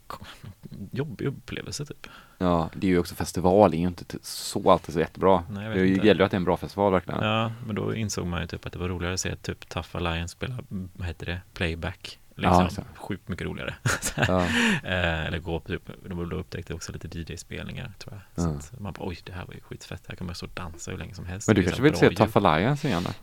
jobbig 0.91 1.25
upplevelse 1.25 1.85
typ. 1.85 2.07
Ja, 2.37 2.69
det 2.73 2.87
är 2.87 2.91
ju 2.91 2.99
också 2.99 3.15
festival, 3.15 3.71
det 3.71 3.77
är 3.77 3.79
ju 3.79 3.87
inte 3.87 4.17
så 4.21 4.71
alltid 4.71 4.93
så 4.93 4.99
jättebra. 4.99 5.43
Nej, 5.49 5.69
det 5.69 5.87
inte. 5.87 6.07
gäller 6.07 6.19
ju 6.19 6.25
att 6.25 6.31
det 6.31 6.35
är 6.35 6.39
en 6.39 6.43
bra 6.45 6.57
festival 6.57 6.91
verkligen. 6.91 7.23
Ja, 7.23 7.51
men 7.65 7.75
då 7.75 7.95
insåg 7.95 8.27
man 8.27 8.41
ju 8.41 8.47
typ 8.47 8.65
att 8.65 8.73
det 8.73 8.79
var 8.79 8.89
roligare 8.89 9.13
att 9.13 9.19
se 9.19 9.35
typ 9.35 9.69
Tough 9.69 9.89
Alliance 9.91 10.31
spela, 10.31 10.57
vad 10.69 11.07
heter 11.07 11.25
det, 11.25 11.41
playback. 11.53 12.19
Liksom, 12.35 12.63
Ja, 12.63 12.69
så. 12.69 12.81
sjukt 12.95 13.27
mycket 13.27 13.47
roligare. 13.47 13.75
Ja. 14.27 14.45
Eh, 14.83 15.25
eller 15.25 15.39
gå 15.39 15.59
på 15.59 15.67
typ, 15.67 15.89
då 16.29 16.35
upptäckte 16.35 16.71
jag 16.73 16.75
också 16.75 16.91
lite 16.91 17.07
DJ-spelningar 17.19 17.91
tror 17.99 18.13
jag. 18.35 18.43
Så 18.45 18.49
Ja. 18.51 18.55
att 18.57 18.79
man 18.79 18.93
bara, 18.93 19.07
oj 19.07 19.17
det 19.23 19.31
här 19.33 19.45
var 19.45 19.53
ju 19.53 19.59
skitfett, 19.61 20.01
här 20.07 20.15
kan 20.15 20.25
man 20.27 20.35
stå 20.35 20.45
och 20.45 20.51
dansa 20.53 20.91
hur 20.91 20.97
länge 20.97 21.13
som 21.13 21.25
helst. 21.25 21.47
Men 21.47 21.55
du 21.55 21.61
kanske 21.63 21.77
så 21.77 21.83
vill 21.83 21.95
se. 21.95 22.09
Tough 22.15 22.37
Alliance 22.37 22.87
igen 22.87 23.03
då? 23.03 23.11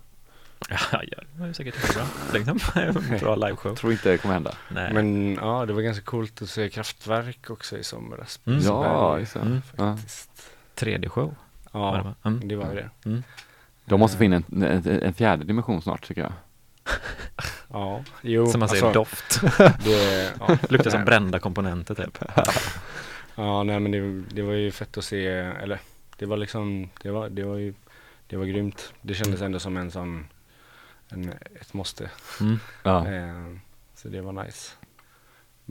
Ja, 0.71 0.79
ja, 0.93 1.19
det 1.35 1.41
var 1.41 1.47
ju 1.47 1.55
säkert 1.55 1.75
jättebra. 1.75 2.07
Liksom. 2.33 2.59
bra 3.21 3.35
liveshow. 3.37 3.75
Tror 3.75 3.93
inte 3.93 4.11
det 4.11 4.19
kommer 4.19 4.35
hända. 4.35 4.55
Nej. 4.71 4.93
Men 4.93 5.35
ja, 5.35 5.67
det 5.67 5.73
var 5.73 5.81
ganska 5.83 6.05
coolt 6.05 6.43
att 6.43 6.49
se 6.49 6.69
Kraftwerk 6.69 7.51
också 7.51 7.79
i 7.79 7.85
somras. 7.85 8.39
på 8.39 8.51
Mm. 8.51 8.63
Ja, 8.63 9.19
just 9.19 9.35
det. 9.35 9.41
Mm. 9.41 9.63
Ja. 9.77 9.97
faktiskt. 9.97 10.31
3D-show 10.77 11.35
var 11.73 11.93
det 11.93 11.99
Ja, 11.99 12.03
va? 12.03 12.15
Mm. 12.31 12.49
det 12.49 12.57
var 12.57 12.75
det. 12.75 12.91
Mm. 13.05 13.23
De 13.85 14.01
måste 14.01 14.19
få 14.19 14.25
in 14.25 14.33
en, 14.33 14.45
en, 14.63 14.89
en 15.03 15.15
fjärde 15.15 15.45
dimension 15.45 15.83
snart 15.83 16.03
tycker 16.07 16.21
jag. 16.23 16.33
Ja, 17.69 18.05
jo. 18.23 18.47
Som 18.47 18.61
man 18.61 18.69
säger, 18.69 18.85
alltså, 18.85 19.01
doft. 19.01 19.41
det, 19.85 20.33
ja, 20.41 20.59
Luktar 20.69 20.91
som 20.91 21.05
brända 21.05 21.39
komponenter 21.39 21.95
typ. 21.95 22.19
Ja, 23.35 23.63
nej 23.63 23.81
men 23.81 23.93
det, 23.93 24.23
det 24.35 24.43
var 24.43 24.53
ju 24.53 24.71
fett 24.71 24.99
att 24.99 25.05
se, 25.05 25.27
eller 25.27 25.81
det 26.17 26.27
var 26.27 26.37
liksom, 26.37 26.91
det 27.03 27.11
var, 27.11 27.29
det 27.29 27.45
var 27.45 27.57
ju, 27.57 27.75
det 28.27 28.37
var 28.37 28.45
grymt. 28.45 28.93
Det 29.03 29.15
kändes 29.15 29.41
ändå 29.41 29.59
som 29.59 29.77
en 29.77 29.91
sån, 29.91 30.29
en, 31.09 31.33
ett 31.61 31.75
måste. 31.75 32.11
Mm. 32.41 32.59
Ja. 32.83 33.09
Eh, 33.09 33.57
så 33.95 34.09
det 34.09 34.21
var 34.21 34.45
nice. 34.45 34.73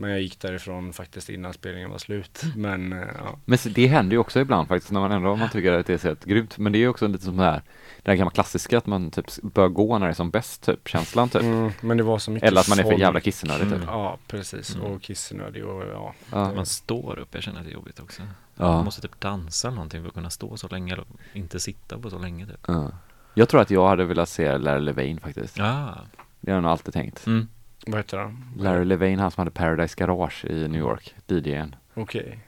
Men 0.02 0.10
jag 0.10 0.20
gick 0.20 0.40
därifrån 0.40 0.92
faktiskt 0.92 1.28
innan 1.28 1.52
spelningen 1.52 1.90
var 1.90 1.98
slut. 1.98 2.42
Men 2.56 2.92
eh, 2.92 3.08
ja. 3.18 3.38
Men 3.44 3.58
det 3.74 3.86
händer 3.86 4.12
ju 4.12 4.18
också 4.18 4.40
ibland 4.40 4.68
faktiskt 4.68 4.92
när 4.92 5.00
man 5.00 5.12
ändå 5.12 5.36
man 5.36 5.48
tycker 5.50 5.72
att 5.72 5.86
det 5.86 5.94
är 5.94 5.98
så 5.98 6.08
helt 6.08 6.24
grymt. 6.24 6.58
Men 6.58 6.72
det 6.72 6.78
är 6.78 6.80
ju 6.80 6.88
också 6.88 7.08
lite 7.08 7.24
som 7.24 7.36
det 7.36 7.44
här, 7.44 7.62
det 8.02 8.10
här 8.10 8.16
gamla 8.16 8.30
klassiska 8.30 8.78
att 8.78 8.86
man 8.86 9.10
typ 9.10 9.26
bör 9.42 9.68
gå 9.68 9.98
när 9.98 10.06
det 10.06 10.12
är 10.12 10.14
som 10.14 10.30
bäst 10.30 10.62
typ, 10.62 10.88
känslan 10.88 11.28
typ. 11.28 11.42
Mm, 11.42 11.70
men 11.80 11.96
det 11.96 12.02
var 12.02 12.18
så 12.18 12.30
mycket 12.30 12.48
Eller 12.48 12.60
att 12.60 12.68
man 12.68 12.78
är 12.78 12.82
för 12.82 12.92
jävla 12.92 13.20
kissnödig 13.20 13.62
typ. 13.68 13.72
Mm. 13.76 13.88
Ja, 13.88 14.18
precis. 14.26 14.74
Mm. 14.74 14.86
Och 14.86 15.02
kissnödig 15.02 15.64
och 15.64 15.82
ja. 15.82 16.14
Ja. 16.32 16.54
Man 16.54 16.66
står 16.66 17.18
upp, 17.18 17.28
jag 17.34 17.42
känner 17.42 17.58
att 17.58 17.64
det 17.64 17.70
är 17.70 17.74
jobbigt 17.74 18.00
också. 18.00 18.22
Man 18.22 18.30
Ja. 18.70 18.82
måste 18.82 19.02
typ 19.02 19.20
dansa 19.20 19.68
eller 19.68 19.76
någonting 19.76 20.00
för 20.00 20.08
att 20.08 20.14
kunna 20.14 20.30
stå 20.30 20.56
så 20.56 20.68
länge 20.68 20.92
eller 20.92 21.04
inte 21.32 21.60
sitta 21.60 21.98
på 21.98 22.10
så 22.10 22.18
länge 22.18 22.46
typ. 22.46 22.64
Ja. 22.66 22.90
Jag 23.34 23.48
tror 23.48 23.60
att 23.60 23.70
jag 23.70 23.88
hade 23.88 24.04
velat 24.04 24.28
se 24.28 24.58
Larry 24.58 24.80
Levain 24.80 25.20
faktiskt. 25.20 25.58
Ja. 25.58 25.94
Det 26.40 26.50
har 26.50 26.56
jag 26.56 26.62
nog 26.62 26.70
alltid 26.72 26.94
tänkt. 26.94 27.26
Mm. 27.26 27.48
Vad 27.86 27.96
heter 27.96 28.18
han? 28.18 28.44
Larry 28.58 28.84
Levain, 28.84 29.18
han 29.18 29.30
som 29.30 29.40
hade 29.40 29.50
Paradise 29.50 29.94
Garage 29.98 30.44
i 30.44 30.68
New 30.68 30.80
York, 30.80 31.14
DJn. 31.26 31.74
Okej. 31.94 32.38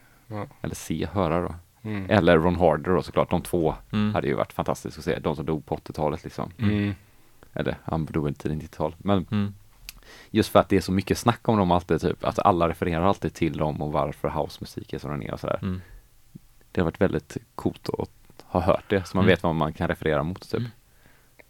Eller 0.63 0.75
se, 0.75 1.07
höra 1.07 1.41
då. 1.41 1.55
Mm. 1.83 2.11
Eller 2.11 2.39
Ron 2.39 2.57
Harder 2.57 2.91
då 2.95 3.03
såklart, 3.03 3.31
de 3.31 3.43
två 3.43 3.75
Mm. 3.93 4.15
hade 4.15 4.27
ju 4.29 4.35
varit 4.35 4.53
fantastiskt 4.53 4.99
att 4.99 5.05
se. 5.05 5.19
De 5.19 5.37
som 5.37 5.47
dog 5.47 5.67
på 5.67 5.75
80-talet 5.77 6.25
liksom. 6.25 6.51
Mm. 6.59 6.95
Eller 7.53 7.77
han 7.85 8.05
dog 8.05 8.29
inte 8.29 8.43
tidigt 8.43 8.59
90-tal. 8.59 8.95
Men 8.99 9.27
Mm. 9.31 9.55
just 10.31 10.49
för 10.53 10.59
att 10.61 10.69
det 10.69 10.77
är 10.77 10.81
så 10.81 10.93
mycket 10.93 11.19
snack 11.19 11.49
om 11.49 11.59
dem 11.59 11.71
alltid 11.71 12.01
typ. 12.01 12.25
Att 12.25 12.39
alla 12.39 12.69
refererar 12.69 13.03
alltid 13.05 13.35
till 13.35 13.57
dem 13.57 13.83
och 13.83 13.93
varför 13.93 14.29
housemusik 14.29 14.93
är 14.93 14.99
som 14.99 15.11
den 15.11 15.23
är 15.23 15.33
och 15.33 15.41
sådär. 15.41 15.59
Mm. 15.63 15.81
Det 16.73 16.81
har 16.81 16.85
varit 16.85 17.01
väldigt 17.01 17.37
coolt 17.55 17.89
att 17.99 18.11
ha 18.45 18.61
hört 18.61 18.85
det. 18.89 19.05
Så 19.05 19.17
man 19.17 19.25
Mm. 19.25 19.33
vet 19.33 19.43
vad 19.43 19.55
man 19.55 19.73
kan 19.73 19.89
referera 19.89 20.23
mot 20.23 20.51
typ. 20.51 20.63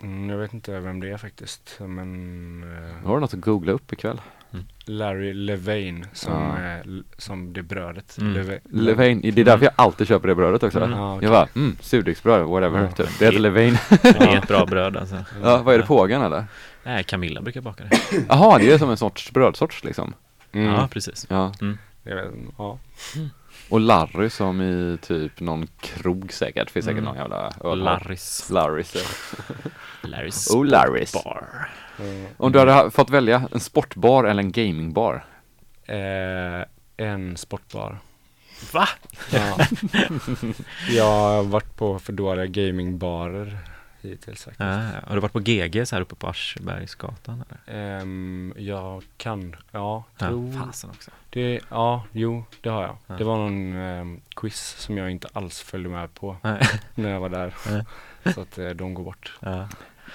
Mm. 0.03 0.15
Mm, 0.15 0.31
jag 0.31 0.39
vet 0.39 0.55
inte 0.55 0.81
vem 0.81 1.01
det 1.01 1.11
är 1.11 1.17
faktiskt. 1.17 1.77
Men 1.81 2.63
eh, 2.63 3.07
Har 3.09 3.15
du 3.15 3.21
något 3.21 3.35
att 3.35 3.41
googla 3.41 3.73
upp 3.73 3.93
ikväll? 3.93 4.21
Larry 4.87 5.33
Levain 5.35 6.07
som, 6.13 6.57
eh, 6.57 6.81
l- 6.81 7.05
som 7.19 7.53
det 7.53 7.63
brödet. 7.63 8.19
Mm. 8.19 8.33
Leve- 8.35 8.61
Levain, 8.71 9.21
det 9.21 9.41
är 9.41 9.45
därför 9.45 9.65
jag 9.65 9.73
alltid 9.77 10.07
köper 10.09 10.29
det 10.29 10.35
brödet 10.35 10.63
också. 10.63 10.79
Mm. 10.79 10.91
Ja, 10.99 11.17
okej. 11.17 11.27
Jag 11.29 11.33
bara, 11.33 11.49
mm, 11.57 11.77
surdegsbröd, 11.81 12.47
whatever. 12.47 12.81
Ja. 12.83 12.91
Typ. 12.91 13.19
Det 13.19 13.25
heter 13.25 13.39
Levain. 13.39 13.79
Det 14.03 14.09
är 14.09 14.37
ett 14.39 14.49
bra 14.49 14.67
bröd 14.67 14.97
alltså. 14.97 15.25
ja, 15.43 15.63
vad 15.63 15.75
är 15.75 15.79
det 15.79 15.87
pågen 15.87 16.23
eller? 16.23 16.45
Nej, 16.85 17.05
Camilla 17.05 17.41
brukar 17.43 17.61
baka 17.61 17.85
det. 17.85 17.99
Jaha, 18.29 18.59
det 18.59 18.73
är 18.73 18.79
som 18.79 18.91
en 18.91 18.97
sorts 18.97 19.33
brödsorts 19.33 19.85
liksom. 19.85 20.15
Mm. 20.53 20.67
Ja, 20.73 20.89
precis. 20.91 21.27
Ja. 21.31 21.53
Jag 22.03 22.17
vet, 22.17 22.31
ja. 22.59 22.79
Och 23.75 23.81
Larry 23.81 24.31
som 24.31 24.61
i 24.63 24.99
typ 25.03 25.41
någon 25.41 25.67
krog 25.81 26.33
säkert. 26.33 26.71
Finns 26.71 26.85
säkert 26.85 26.99
Mm. 27.03 27.05
någon 27.05 27.17
jävla 27.17 27.53
öl. 27.65 27.79
Larrys. 27.79 28.51
Larrys. 28.51 28.95
ja. 28.95 29.01
Larrys 30.09 30.51
Oh, 30.51 30.65
Larrys. 30.67 31.13
bar. 31.13 31.69
Mm. 32.01 32.27
Om 32.37 32.53
du 32.53 32.59
hade 32.59 32.73
ha- 32.73 32.91
fått 32.91 33.11
välja 33.11 33.49
en 33.53 33.61
sportbar 33.61 34.25
eller 34.25 34.43
en 34.43 34.53
gamingbar? 34.53 35.25
Eh, 35.87 36.65
en 36.97 37.37
sportbar. 37.37 37.99
Va? 38.73 38.89
Ja. 39.33 39.57
jag 40.91 41.05
har 41.05 41.43
varit 41.43 41.77
på 41.77 41.99
för 41.99 42.13
dåliga 42.13 42.47
gamingbarer 42.47 43.59
hittills 44.09 44.45
faktiskt. 44.45 44.61
Ah, 44.61 44.91
har 45.07 45.15
du 45.15 45.21
varit 45.21 45.33
på 45.33 45.41
GG 45.41 45.87
så 45.89 45.97
här 45.97 46.01
uppe 46.03 46.15
på 46.15 46.27
Aschbergsgatan 46.29 47.45
eller? 47.49 47.79
Ehm, 48.01 48.55
jag 48.57 49.03
kan, 49.17 49.57
ja, 49.73 50.05
Ja, 50.19 50.27
tror 50.29 50.53
fasen 50.53 50.91
också. 50.91 51.11
det, 51.31 51.61
ja, 51.71 52.05
jo, 52.13 52.45
det 52.61 52.69
har 52.69 52.83
jag. 52.83 52.97
Ja. 53.07 53.15
Det 53.15 53.25
var 53.25 53.37
någon 53.37 53.73
ehm, 53.77 54.21
quiz 54.37 54.77
som 54.79 54.97
jag 54.99 55.11
inte 55.11 55.29
alls 55.33 55.61
följde 55.61 55.89
med 55.89 56.15
på 56.15 56.37
när 56.95 57.11
jag 57.11 57.21
var 57.21 57.29
där. 57.29 57.55
Så 58.35 58.41
att 58.41 58.59
eh, 58.59 58.69
de 58.69 58.95
går 58.95 59.05
bort. 59.05 59.39
Ja. 59.41 59.69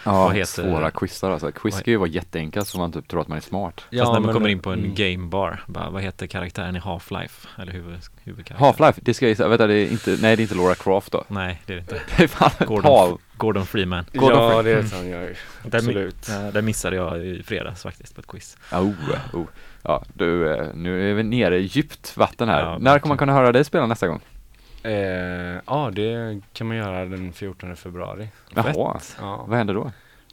Ja, 0.03 0.11
Vad 0.11 0.35
heter- 0.35 0.45
svåra 0.45 0.91
quizar 0.91 1.31
alltså. 1.31 1.51
Quiz 1.51 1.75
ska 1.75 1.91
ju 1.91 1.97
vara 1.97 2.09
jätteenkelt 2.09 2.67
så 2.67 2.77
man 2.77 2.91
typ 2.91 3.07
tror 3.07 3.21
att 3.21 3.27
man 3.27 3.37
är 3.37 3.41
smart. 3.41 3.73
Fast 3.75 4.13
när 4.13 4.19
man 4.19 4.33
kommer 4.33 4.49
in 4.49 4.59
på 4.59 4.71
en 4.71 4.79
mm. 4.79 4.95
gamebar, 4.95 5.63
bara, 5.67 5.89
vad 5.89 6.01
heter 6.01 6.27
karaktären 6.27 6.75
i 6.75 6.79
Half-Life? 6.79 7.47
Eller 7.57 7.71
huvud, 7.71 7.99
huvudkaraktären? 8.23 8.73
Half-Life, 8.73 8.99
det 9.01 9.13
ska 9.13 9.25
jag 9.25 9.29
gissa, 9.29 9.47
vänta 9.47 9.67
det 9.67 9.75
är 9.75 9.91
inte, 9.91 10.17
nej 10.21 10.35
det 10.35 10.41
är 10.41 10.43
inte 10.43 10.55
Laura 10.55 10.75
Croft 10.75 11.11
då. 11.11 11.23
Nej, 11.27 11.61
det 11.65 11.73
är 11.73 11.75
det 11.75 11.81
inte. 11.81 12.01
Det 12.17 12.23
är 12.23 12.27
fan 12.27 12.67
Gordon, 12.67 12.83
Paul. 12.83 13.17
Gordon 13.37 13.65
Freeman. 13.65 14.05
Gordon 14.13 14.37
ja, 14.37 14.47
Freeman. 14.47 14.65
det 14.65 14.71
är 14.71 14.97
han 14.97 15.09
gör. 15.09 15.37
Där, 15.63 15.77
Absolut. 15.77 16.27
ja, 16.29 16.51
där 16.51 16.61
missade 16.61 16.95
jag 16.95 17.25
i 17.25 17.43
fredags 17.43 17.83
faktiskt 17.83 18.15
på 18.15 18.21
ett 18.21 18.27
quiz. 18.27 18.57
Oh, 18.71 18.91
oh. 19.33 19.45
Ja, 19.83 20.03
du, 20.13 20.53
eh, 20.53 20.67
nu 20.73 21.11
är 21.11 21.13
vi 21.13 21.23
nere 21.23 21.57
i 21.57 21.61
djupt 21.61 22.17
vatten 22.17 22.49
här. 22.49 22.61
Ja, 22.61 22.77
När 22.77 22.99
kommer 22.99 23.11
man 23.11 23.17
kunna 23.17 23.33
höra 23.33 23.51
dig 23.51 23.63
spela 23.63 23.85
nästa 23.85 24.07
gång? 24.07 24.19
Eh, 24.83 25.61
ja, 25.65 25.91
det 25.93 26.41
kan 26.53 26.67
man 26.67 26.77
göra 26.77 27.05
den 27.05 27.33
14 27.33 27.75
februari. 27.75 28.29
Jaha, 28.55 28.99
Ja, 29.19 29.45
vad 29.47 29.57
händer 29.57 29.73
då? 29.73 29.91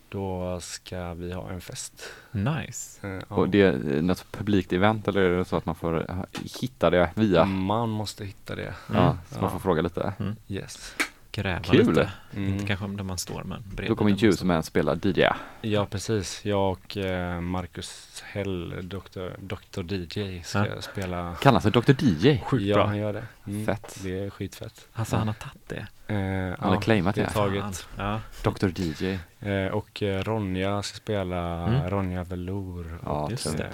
då 0.09 0.59
ska 0.61 1.15
vi 1.15 1.33
ha 1.33 1.51
en 1.51 1.61
fest. 1.61 2.03
Nice. 2.31 3.07
Eh, 3.09 3.23
ja. 3.29 3.37
Och 3.37 3.49
det 3.49 3.61
är 3.63 4.03
något 4.03 4.27
publikt 4.33 4.73
event 4.73 5.09
eller 5.09 5.21
är 5.21 5.39
det 5.39 5.45
så 5.45 5.57
att 5.57 5.67
man 5.67 5.75
får 5.75 6.11
eh, 6.11 6.17
hitta 6.61 6.91
det 6.91 7.11
via? 7.15 7.45
Man 7.45 7.89
måste 7.89 8.25
hitta 8.25 8.55
det. 8.55 8.75
Ja, 8.93 9.01
Mm. 9.05 9.17
så 9.29 9.35
man 9.35 9.45
Ja. 9.45 9.51
får 9.51 9.59
fråga 9.59 9.83
lite. 9.83 10.13
Yes. 10.49 10.95
Gräva 11.37 11.61
Kul. 11.61 11.89
lite. 11.89 12.11
Mm. 12.37 12.53
Inte 12.55 12.67
kanske 12.67 12.87
där 12.87 13.05
man 13.05 13.19
står 13.19 13.43
men 13.45 13.63
bredvid. 13.67 13.91
Då 13.91 13.97
kommer 13.97 14.11
där 14.11 14.15
man 14.17 14.19
Juice 14.21 14.37
står. 14.37 14.47
Man 14.47 14.63
spela 14.63 14.95
DJ. 15.03 15.25
Ja, 15.61 15.87
precis. 15.87 16.45
Jag 16.45 16.71
och 16.73 16.97
eh, 16.97 17.41
Marcus 17.41 18.23
Hell, 18.27 18.75
Dr. 18.89 19.29
Dr. 19.39 19.93
DJ, 19.95 20.43
ska 20.43 20.67
Ja. 20.67 20.83
spela. 20.83 21.35
Kallas 21.41 21.65
det 21.65 21.71
Dr 21.71 21.93
DJ? 22.05 22.39
Sjukt 22.45 22.65
ja, 22.65 22.75
bra. 22.75 22.87
han 22.87 22.97
gör 22.97 23.13
det. 23.13 23.25
Mm. 23.47 23.67
Fett. 23.67 23.99
Det 24.03 24.19
är 24.25 24.31
skitfett. 24.31 24.89
Alltså 24.93 25.17
han 25.17 25.27
har 25.27 25.35
tagit 25.35 25.69
det. 25.69 25.87
Eh, 26.15 26.57
Han 26.61 26.73
har 26.75 26.81
claimat 26.81 27.15
det. 27.15 27.31
taget. 27.31 27.89
Ja. 27.97 28.21
Dr 28.43 28.69
DJ. 28.81 29.19
Eh, 29.41 29.67
och 29.73 30.03
eh, 30.03 30.23
Ronja 30.25 30.83
ska 30.83 30.97
spela 30.97 31.67
Mm. 31.67 31.91
Ronja 31.91 32.25
Velour 32.25 32.99
Ja, 33.05 33.11
och, 33.11 33.31
just 33.31 33.57
det. 33.57 33.71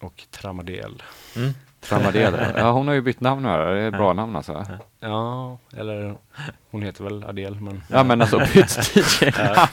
och 0.00 0.22
Tramadel. 0.30 1.02
Mm. 1.90 2.02
Tramadel. 2.12 2.52
Ja, 2.56 2.70
hon 2.72 2.86
har 2.88 2.94
ju 2.94 3.00
bytt 3.00 3.20
namn 3.20 3.44
här. 3.44 3.66
Det 3.74 3.80
är 3.80 3.88
ett 3.88 3.94
bra 3.94 4.12
namn 4.12 4.36
alltså. 4.36 4.66
Ja. 5.00 5.58
Eller 5.76 6.16
hon 6.70 6.82
heter 6.82 7.04
väl 7.04 7.24
Adele, 7.24 7.60
men 7.60 7.82
Ja 7.88 8.04
men 8.04 8.20
alltså 8.20 8.38
bytt 8.38 8.96
DJ. 8.96 9.30
ja. 9.38 9.68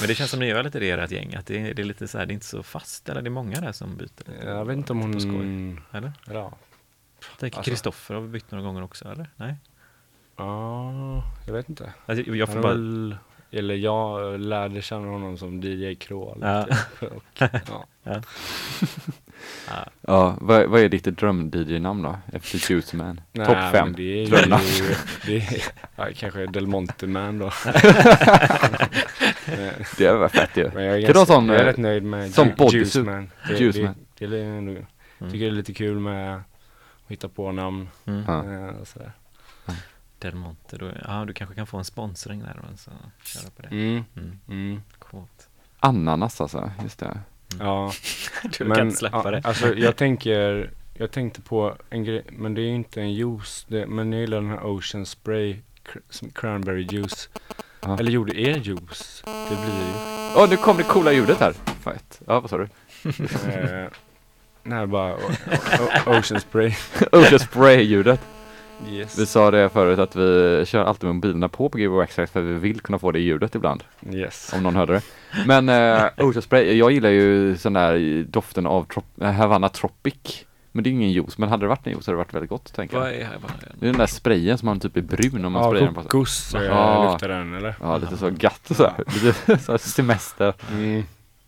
Men 0.00 0.08
det 0.08 0.14
känns 0.14 0.30
som 0.30 0.40
ni 0.40 0.46
gör 0.46 0.62
lite 0.62 0.78
det 0.78 0.86
i 0.86 0.90
ert 0.90 1.10
gäng, 1.10 1.34
att 1.34 1.46
det 1.46 1.58
är, 1.70 1.74
det 1.74 1.82
är 1.82 1.84
lite 1.86 2.08
så 2.08 2.18
här, 2.18 2.26
det 2.26 2.32
är 2.32 2.34
inte 2.34 2.46
så 2.46 2.62
fast, 2.62 3.08
eller 3.08 3.22
det 3.22 3.28
är 3.28 3.30
många 3.30 3.60
där 3.60 3.72
som 3.72 3.96
byter 3.96 4.02
lite. 4.28 4.32
jag 4.46 4.64
vet 4.64 4.76
inte 4.76 4.92
om 4.92 5.12
På 5.12 5.20
skoj. 5.20 5.32
hon... 5.32 5.80
Eller? 5.92 6.12
Ja, 6.30 6.52
tänker 7.38 7.58
Alltså- 7.58 7.70
Kristoffer 7.70 8.14
har 8.14 8.22
vi 8.22 8.28
bytt 8.28 8.50
några 8.50 8.64
gånger 8.64 8.82
också, 8.84 9.04
eller? 9.12 9.26
Nej? 9.36 9.54
ja 10.36 11.22
jag 11.46 11.52
vet 11.52 11.68
inte. 11.68 11.92
Alltså, 12.06 12.30
jag 12.34 12.48
får 12.52 12.60
bara... 12.60 12.72
väl, 12.72 13.16
eller 13.50 13.74
jag 13.74 14.40
lärde 14.40 14.82
känna 14.82 15.08
honom 15.08 15.38
som 15.38 15.60
DJ 15.62 15.94
Krål. 15.94 16.38
Ja. 16.42 16.66
Och, 17.00 17.22
ja. 17.38 17.48
Ja. 18.02 18.22
Ja, 20.00 20.36
vad, 20.40 20.66
vad 20.66 20.80
är 20.80 20.88
ditt 20.88 21.04
dröm-DJ-namn 21.04 22.02
då? 22.02 22.18
Efter 22.32 22.70
Juice 22.72 22.92
Man? 22.92 23.20
Topp 23.34 23.56
fem. 23.72 23.92
Det 23.96 24.02
är 24.22 24.26
drömnamn. 24.26 24.62
ju, 24.64 24.94
det 25.26 25.36
är, 25.36 25.62
ja, 25.96 26.08
kanske 26.16 26.46
Del 26.46 26.66
Monte 26.66 27.06
Man 27.06 27.38
då. 27.38 27.50
Det 29.98 30.12
var 30.12 30.28
fett 30.28 30.56
ju. 30.56 30.70
Men 30.74 30.84
jag 30.84 30.96
är, 30.96 31.02
Kan 31.06 31.12
du 31.12 31.18
ha 31.18 31.24
ganska, 31.24 31.34
sån, 31.34 31.46
jag 31.48 31.56
är 31.56 31.60
eh, 31.62 31.66
rätt 31.66 31.76
nöjd 31.76 32.02
med 32.02 32.34
som 32.34 32.48
Ju-? 32.48 32.78
Juice 32.78 32.96
Man. 32.96 33.30
Det, 33.48 33.54
Juice 33.58 33.76
det, 33.76 33.82
Man. 33.82 33.94
det, 34.18 34.24
är 34.24 34.44
ändå, 34.44 34.72
Mm. 35.20 35.32
tycker 35.32 35.44
det 35.44 35.50
är 35.50 35.54
lite 35.54 35.74
kul 35.74 35.98
med 35.98 36.36
att 36.36 36.42
hitta 37.08 37.28
på 37.28 37.52
namn 37.52 37.88
Mm. 38.06 38.24
Ja. 38.26 38.52
eh, 38.52 38.66
och 38.80 38.88
sådär. 38.88 39.12
Del 40.18 40.34
Monte, 40.34 40.76
då, 40.76 40.90
ja 41.08 41.24
du 41.24 41.32
kanske 41.32 41.54
kan 41.54 41.66
få 41.66 41.78
en 41.78 41.84
sponsring 41.84 42.40
där 42.40 42.60
och 42.72 42.78
så 42.78 42.90
köra 43.24 43.50
på 43.56 43.62
det. 43.62 43.68
Mm, 43.68 44.04
Mm. 44.16 44.38
mm. 44.48 44.82
Coolt. 44.98 45.48
Ananas 45.80 46.40
alltså, 46.40 46.70
just 46.82 46.98
det. 46.98 47.20
Ja, 47.58 47.92
Du 48.58 48.74
kan 48.74 48.80
inte 48.80 48.96
släppa 48.96 49.22
ja, 49.24 49.30
det. 49.30 49.40
Alltså 49.44 49.74
jag 49.74 49.96
tänker, 49.96 50.70
jag 50.94 51.10
tänkte 51.10 51.40
på 51.40 51.76
en 51.90 52.04
grej, 52.04 52.24
men 52.32 52.54
det 52.54 52.60
är 52.60 52.66
ju 52.66 52.74
inte 52.74 53.00
en 53.00 53.12
juice, 53.12 53.66
det, 53.68 53.86
men 53.86 54.12
jag 54.12 54.20
gillar 54.20 54.40
den 54.40 54.50
här 54.50 54.66
Ocean 54.66 55.06
Spray 55.06 55.56
cr- 55.84 56.32
cranberry 56.34 56.86
juice. 56.90 57.28
Ja. 57.80 57.98
Eller 57.98 58.10
jo, 58.10 58.24
det 58.24 58.40
är 58.50 58.56
juice. 58.56 59.22
Det 59.24 59.56
blir 59.56 59.86
ju. 59.86 59.92
Åh, 60.36 60.48
nu 60.50 60.56
kom 60.56 60.76
det 60.76 60.82
coola 60.82 61.12
ljudet 61.12 61.40
här. 61.40 61.52
Fight. 61.84 62.20
Ja, 62.26 62.40
vad 62.40 62.50
sa 62.50 62.58
du? 62.58 62.68
Eh, 63.52 63.88
nej, 64.62 64.86
bara 64.86 65.16
Ocean 66.06 66.40
Spray. 66.40 66.72
Ocean 67.12 67.38
Spray-ljudet. 67.38 68.20
Yes. 68.86 69.18
Vi 69.18 69.26
sa 69.26 69.50
det 69.50 69.68
förut 69.68 69.98
att 69.98 70.16
vi 70.16 70.62
kör 70.66 70.84
alltid 70.84 71.04
med 71.04 71.14
mobilerna 71.14 71.48
på 71.48 71.68
på 71.68 71.78
Give 71.78 72.02
Access 72.02 72.30
för 72.30 72.40
vi 72.40 72.52
vill 72.54 72.80
kunna 72.80 72.98
få 72.98 73.12
det 73.12 73.18
ljudet 73.20 73.54
ibland. 73.54 73.84
Yes. 74.12 74.52
Om 74.54 74.62
någon 74.62 74.76
hörde 74.76 74.92
det. 74.92 75.02
Men 75.46 75.68
eh, 75.68 76.04
Ocean 76.26 76.42
Spray, 76.42 76.76
jag 76.78 76.92
gillar 76.92 77.10
ju 77.10 77.56
sån 77.56 77.72
där 77.72 78.22
doften 78.24 78.66
av 78.66 78.86
trop- 78.86 79.22
eh, 79.22 79.30
Havana 79.32 79.68
Tropic. 79.68 80.44
Men 80.72 80.84
det 80.84 80.90
är 80.90 80.92
ingen 80.92 81.12
juice, 81.12 81.38
men 81.38 81.48
hade 81.48 81.64
det 81.64 81.68
varit 81.68 81.86
en 81.86 81.92
juice 81.92 82.06
hade 82.06 82.14
det 82.14 82.18
varit 82.18 82.34
väldigt 82.34 82.50
gott 82.50 82.72
tänker 82.74 82.98
Vad 82.98 83.06
jag. 83.08 83.14
är 83.16 83.28
vad 83.42 83.50
Det 83.80 83.86
är 83.86 83.90
den 83.90 83.98
där 83.98 84.06
sprayen 84.06 84.58
som 84.58 84.66
man 84.66 84.80
typ 84.80 84.96
är 84.96 85.00
brun 85.00 85.44
om 85.44 85.52
man 85.52 85.62
Ja, 85.62 85.68
sprayar 85.68 85.84
den 85.84 85.94
på 85.94 86.00
sig. 86.02 86.10
kokos 86.10 86.54
eh, 86.54 86.62
Ja. 86.62 87.10
luktar 87.12 87.28
den 87.28 87.54
eller? 87.54 87.74
Ja, 87.80 87.96
lite 87.98 88.16
så 88.16 88.30
gött 88.40 88.68
så 88.70 88.82
här. 88.82 89.04
Lite 89.24 89.58
så 89.58 89.72
här 89.72 89.78
semester. 89.78 90.54
Mm. 90.72 91.02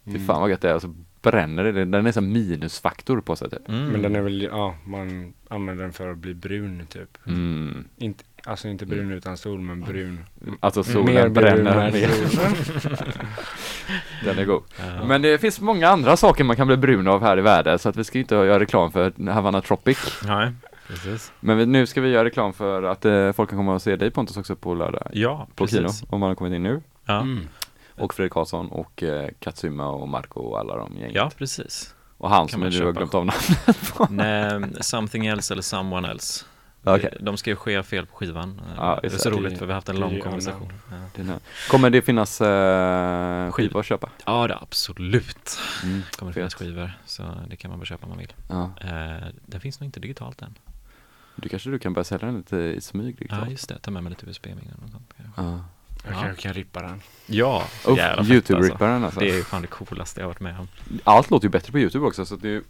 Fy 0.04 0.18
fan 0.26 0.40
vad 0.40 0.50
gött 0.50 0.60
det 0.60 0.70
är 0.70 0.74
och 0.74 0.82
så 0.82 0.94
bränner 1.22 1.64
det. 1.64 1.84
Den 1.84 2.06
är 2.06 2.12
så 2.12 2.20
minusfaktor 2.20 3.20
på 3.20 3.36
sig 3.36 3.50
typ. 3.50 3.68
Mm. 3.68 3.88
Men 3.88 4.02
den 4.02 4.16
är 4.16 4.20
väl, 4.20 4.42
ja, 4.42 4.74
man 4.84 5.32
använder 5.48 5.84
den 5.84 5.92
för 5.92 6.10
att 6.10 6.18
bli 6.18 6.34
brun 6.34 6.86
typ. 6.88 7.18
Mm. 7.26 7.84
Inte, 7.96 8.24
alltså 8.44 8.68
inte 8.68 8.86
brun 8.86 9.12
utan 9.12 9.36
sol, 9.36 9.60
men 9.60 9.80
brun. 9.80 10.24
Alltså 10.60 10.84
solen 10.84 11.14
Mer 11.14 11.28
brun 11.28 11.32
bränner 11.32 11.86
än 11.86 11.92
mer. 11.92 12.10
Den 14.24 14.38
är 14.38 14.44
god. 14.44 14.62
Ja. 14.78 15.04
Men 15.04 15.22
det 15.22 15.38
finns 15.38 15.60
många 15.60 15.88
andra 15.88 16.16
saker 16.16 16.44
man 16.44 16.56
kan 16.56 16.66
bli 16.66 16.76
brun 16.76 17.08
av 17.08 17.22
här 17.22 17.38
i 17.38 17.40
världen 17.42 17.78
så 17.78 17.88
att 17.88 17.96
vi 17.96 18.04
ska 18.04 18.18
inte 18.18 18.34
göra 18.34 18.60
reklam 18.60 18.92
för 18.92 19.30
Havana 19.30 19.60
Tropic. 19.60 20.22
Nej, 20.26 20.52
precis. 20.88 21.32
Men 21.40 21.58
vi, 21.58 21.66
nu 21.66 21.86
ska 21.86 22.00
vi 22.00 22.08
göra 22.08 22.24
reklam 22.24 22.52
för 22.52 22.82
att 22.82 23.04
eh, 23.04 23.32
folk 23.32 23.50
kan 23.50 23.58
komma 23.58 23.74
och 23.74 23.82
se 23.82 23.96
dig 23.96 24.10
Pontus 24.10 24.36
också 24.36 24.56
på 24.56 24.74
lördag. 24.74 25.08
Ja, 25.12 25.46
På 25.54 25.66
Kino, 25.66 25.82
precis. 25.82 26.04
om 26.08 26.20
man 26.20 26.28
har 26.28 26.34
kommit 26.34 26.52
in 26.52 26.62
nu. 26.62 26.80
Ja. 27.04 27.20
Mm. 27.20 27.48
Och 28.00 28.14
Fredrik 28.14 28.32
Karlsson 28.32 28.68
och 28.68 29.02
eh, 29.02 29.28
Katsuma 29.38 29.88
och 29.88 30.08
Marco 30.08 30.40
och 30.40 30.58
alla 30.58 30.76
de 30.76 30.96
gänget. 30.96 31.14
ja, 31.14 31.30
precis. 31.38 31.94
Och 32.18 32.30
han 32.30 32.48
som 32.48 32.60
du 32.60 32.84
har 32.84 32.92
glömt 32.92 33.14
av 33.14 33.26
namnet 33.26 33.92
på. 33.96 34.06
Nej, 34.10 34.62
something 34.80 35.26
else 35.26 35.54
eller 35.54 35.62
someone 35.62 36.08
else. 36.10 36.44
Okej. 36.84 37.16
De 37.20 37.36
ska 37.36 37.50
ju 37.50 37.56
ske 37.56 37.82
fel 37.82 38.06
på 38.06 38.16
skivan. 38.16 38.60
Ja, 38.76 38.98
det 39.02 39.08
är 39.14 39.18
så 39.18 39.30
det. 39.30 39.36
roligt 39.36 39.58
för 39.58 39.66
vi 39.66 39.72
har 39.72 39.74
haft 39.76 39.88
en 39.88 39.96
lång 40.00 40.20
konversation. 40.20 40.72
Ja. 41.16 41.38
Kommer 41.70 41.90
det 41.90 42.02
finnas 42.02 42.40
eh, 42.40 43.50
skivor 43.52 43.80
att 43.80 43.86
köpa? 43.86 44.10
ja, 44.26 44.46
det 44.46 44.56
absolut. 44.56 45.58
Mm. 45.84 46.02
kommer 46.18 46.30
det 46.32 46.34
finnas 46.34 46.54
skivor, 46.54 46.92
så 47.06 47.22
det 47.48 47.56
kan 47.56 47.70
man 47.70 47.80
väl 47.80 47.86
köpa 47.86 48.02
om 48.06 48.08
man 48.10 48.18
vill. 48.18 48.32
Ja. 48.48 48.70
Eh, 48.80 49.26
den 49.46 49.60
finns 49.60 49.80
nog 49.80 49.88
inte 49.88 50.00
digitalt 50.00 50.42
än. 50.42 50.54
Du 51.36 51.48
kanske 51.48 51.70
du 51.70 51.78
kan 51.78 51.92
börja 51.92 52.04
sälja 52.04 52.26
den 52.26 52.36
lite 52.36 52.56
i 52.56 52.80
smyg 52.80 53.16
Ja, 53.18 53.24
liksom. 53.36 53.50
just 53.50 53.68
det. 53.68 53.78
Ta 53.78 53.90
med 53.90 54.02
mig 54.02 54.10
lite 54.10 54.26
USB-minnen 54.30 54.80
och 54.84 54.90
sånt. 54.90 55.12
kanske. 55.16 55.42
Ja. 55.42 55.64
Jag 56.04 56.12
Ja. 56.14 56.20
kanske 56.22 56.42
kan 56.42 56.52
rippa 56.54 56.82
den. 56.82 57.02
Ja, 57.26 57.64
Youtube-ripparen 58.24 59.04
alltså. 59.04 59.20
Det 59.20 59.30
är 59.30 59.34
ju 59.36 59.44
fan 59.44 59.62
det 59.62 59.68
coolaste 59.68 60.20
jag 60.20 60.24
har 60.26 60.30
varit 60.30 60.40
med 60.40 60.58
om. 60.60 60.68
Allt 61.04 61.30
låter 61.30 61.44
ju 61.46 61.50
bättre 61.50 61.72
på 61.72 61.78
Youtube 61.78 62.06
också 62.06 62.24
så 62.26 62.36
det 62.36 62.48
är 62.48 62.52
ju 62.52 62.62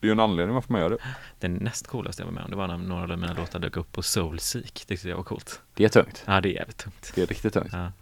det 0.00 0.06
är 0.06 0.08
ju 0.08 0.12
en 0.12 0.20
anledning 0.20 0.54
varför 0.54 0.72
man 0.72 0.80
gör 0.80 0.90
det. 0.90 0.96
Det 1.38 1.48
näst 1.48 1.86
coolaste 1.86 2.22
jag 2.22 2.26
var 2.26 2.32
med 2.32 2.44
om, 2.44 2.50
det 2.50 2.56
var 2.56 2.66
när 2.66 2.76
några 2.76 3.12
av 3.12 3.18
mina 3.18 3.32
låtar 3.32 3.58
dök 3.58 3.76
upp 3.76 3.92
på 3.92 4.02
Soulseek. 4.02 4.72
Det 4.74 4.94
tyckte 4.94 5.08
jag 5.08 5.16
var 5.16 5.24
coolt. 5.24 5.60
Det 5.74 5.84
är 5.84 5.88
tungt. 5.88 6.22
Ja, 6.26 6.40
det 6.40 6.48
är 6.48 6.52
jävligt 6.52 6.76
tungt. 6.76 7.12
Det 7.14 7.22
är 7.22 7.26
riktigt 7.26 7.52
tungt. 7.54 7.72
Ja. 7.72 7.92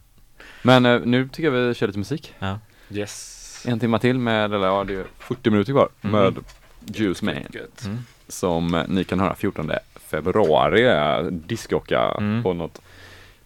Men 0.63 0.87
eh, 0.87 1.01
nu 1.01 1.29
tycker 1.29 1.53
jag 1.53 1.69
vi 1.69 1.75
kör 1.75 1.87
lite 1.87 1.99
musik. 1.99 2.35
Ja. 2.39 2.59
Yes. 2.91 3.65
En 3.69 3.81
timma 3.81 3.99
till 3.99 4.19
med, 4.19 4.53
eller 4.55 4.67
ja 4.67 4.85
det 4.85 4.95
är 4.95 5.05
40 5.19 5.51
minuter 5.51 5.73
kvar 5.73 5.89
Mhm. 6.01 6.13
med 6.13 6.39
Juice 6.87 7.23
Man. 7.23 7.35
Mm. 7.85 7.99
Som 8.29 8.85
ni 8.89 9.05
kan 9.05 9.21
höra 9.21 9.35
14 9.35 9.71
februari, 9.97 10.87
eh, 10.87 11.23
discjocka 11.23 12.01
Mm. 12.19 12.43
på 12.43 12.53
något 12.55 12.81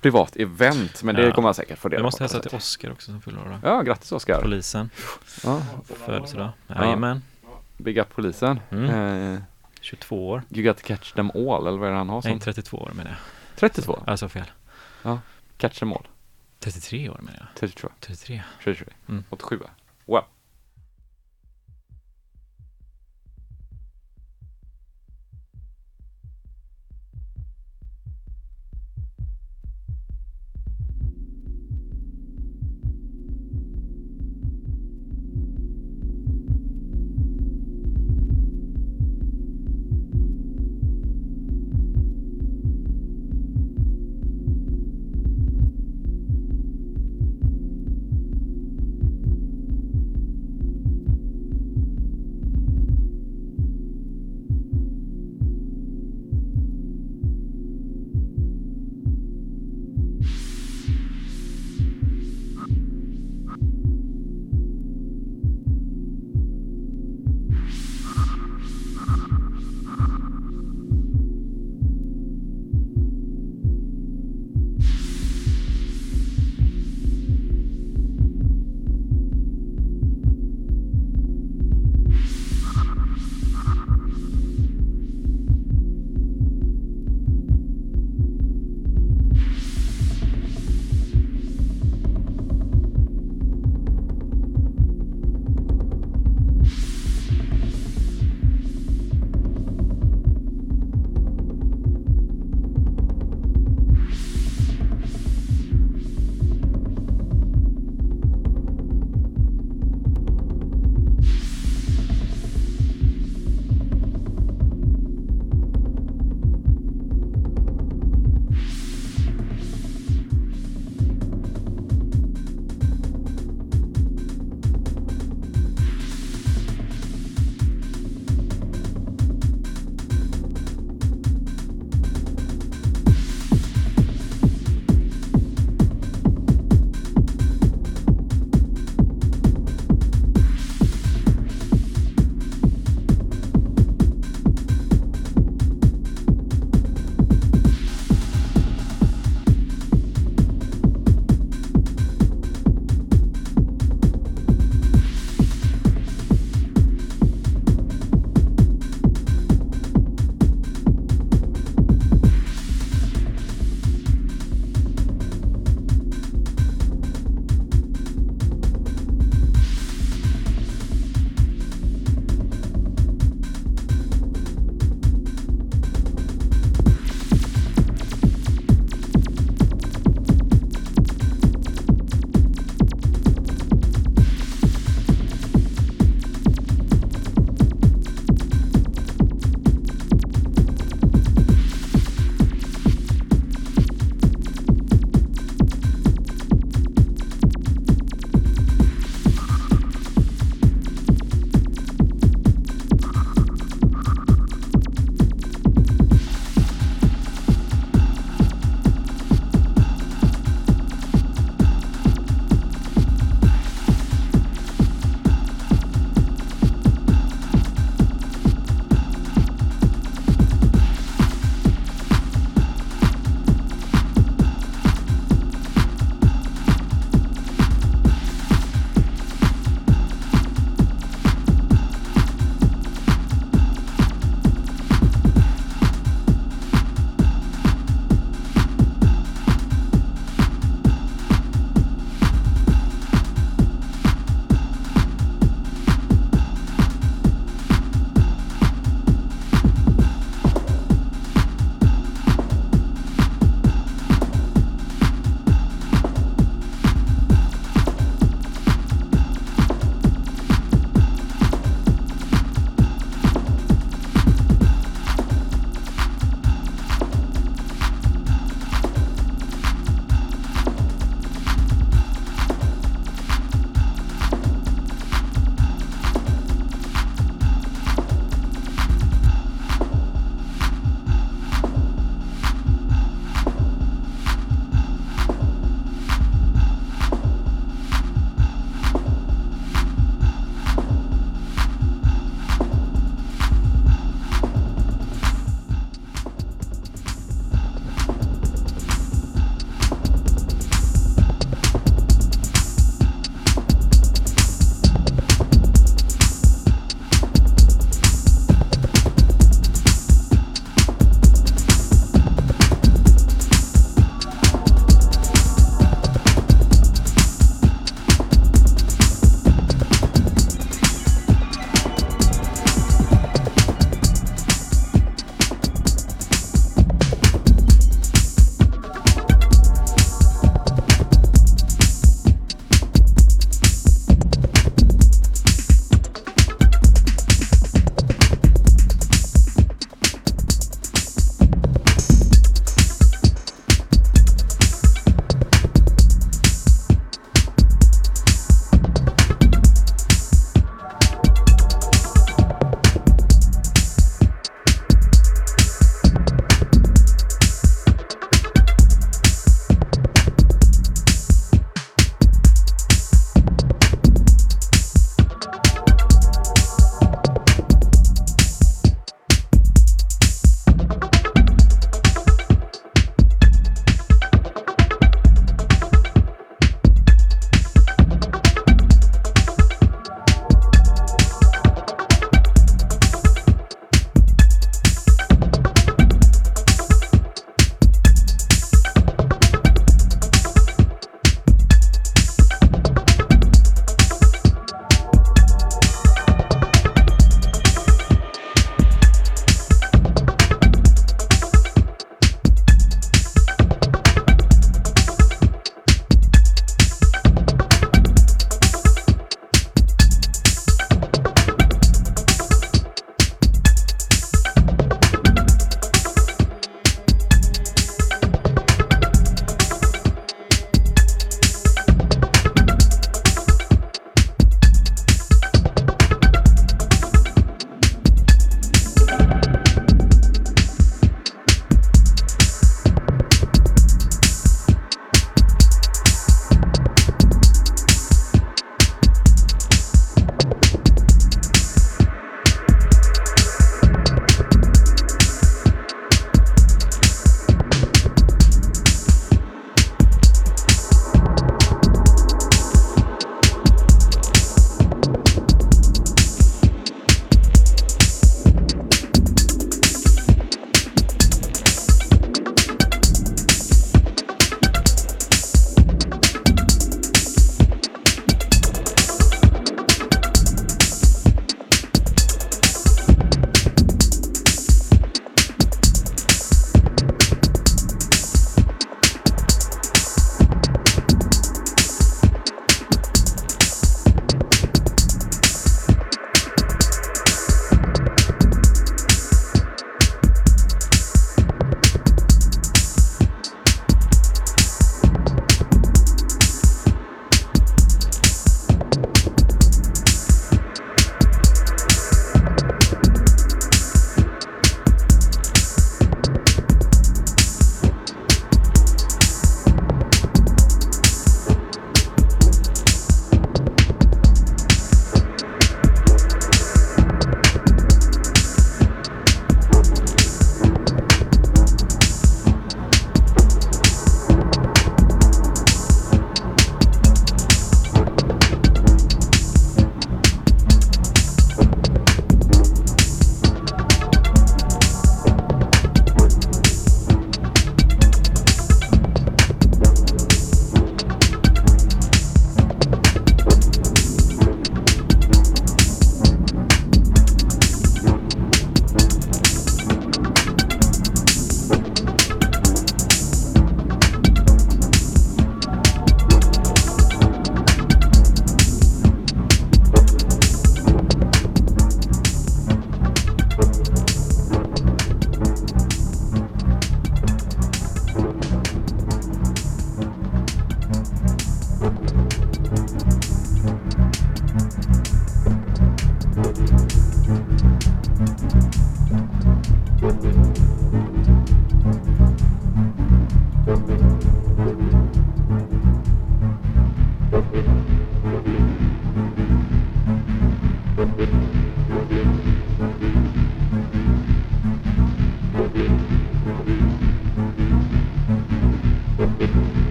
privat 0.00 0.36
event. 0.36 1.02
Men 1.02 1.14
det 1.14 1.22
Ja. 1.26 1.32
kommer 1.34 1.46
man 1.46 1.54
säkert 1.54 1.78
få 1.78 1.86
Jag 1.88 1.92
reda 1.92 2.02
måste 2.02 2.18
på. 2.18 2.22
hälsa 2.24 2.36
på 2.36 2.42
till 2.42 2.50
sätt. 2.50 2.56
Oskar 2.58 2.92
också 2.92 3.10
som 3.12 3.20
fyller. 3.22 3.60
Ja, 3.62 3.82
grattis 3.82 4.12
Oskar. 4.12 4.40
Polisen, 4.42 4.90
Ja, 5.44 5.62
födelsedag. 5.84 6.50
Ja. 6.66 6.74
Jajamän, 6.84 7.22
big 7.76 7.98
up 7.98 8.14
polisen. 8.14 8.60
Mm. 8.70 9.34
Eh, 9.34 9.40
22 9.80 10.28
år. 10.28 10.42
you 10.50 10.62
got 10.66 10.76
to 10.78 10.86
catch 10.86 11.12
them 11.12 11.30
all, 11.34 11.66
eller 11.66 11.78
vad 11.78 11.88
är 11.88 11.92
det 11.92 11.98
han 11.98 12.08
har 12.08 12.22
Nej, 12.24 12.32
som? 12.32 12.40
32 12.40 12.76
år 12.76 12.90
menar 12.94 13.10
jag. 13.10 13.18
32? 13.56 14.02
Alltså 14.06 14.28
fel. 14.28 14.50
Catch 15.56 15.78
them 15.78 15.92
all. 15.92 16.06
33 16.58 17.08
år 17.10 17.18
menar 17.22 17.38
jag. 17.38 17.46
33. 17.60 17.88
33. 18.00 18.42
33. 18.64 18.86
Mm. 19.08 19.24
87. 19.30 19.58
Wow. 20.06 20.24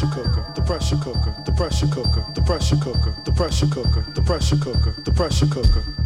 pressure 0.00 0.22
cooker, 0.22 0.52
the 0.54 0.62
pressure 0.62 0.96
cooker, 0.96 1.34
the 1.44 1.52
pressure 1.52 1.86
cooker, 1.88 2.24
the 2.34 2.40
pressure 2.40 2.76
cooker, 2.76 3.14
the 3.24 3.32
pressure 3.32 3.66
cooker, 3.66 4.04
the 4.14 4.22
pressure 4.22 4.56
cooker, 4.56 4.94
the 5.04 5.12
pressure 5.12 5.46
cooker, 5.46 5.84
the 5.84 5.92
pressure 5.92 5.92
cooker. 5.92 5.99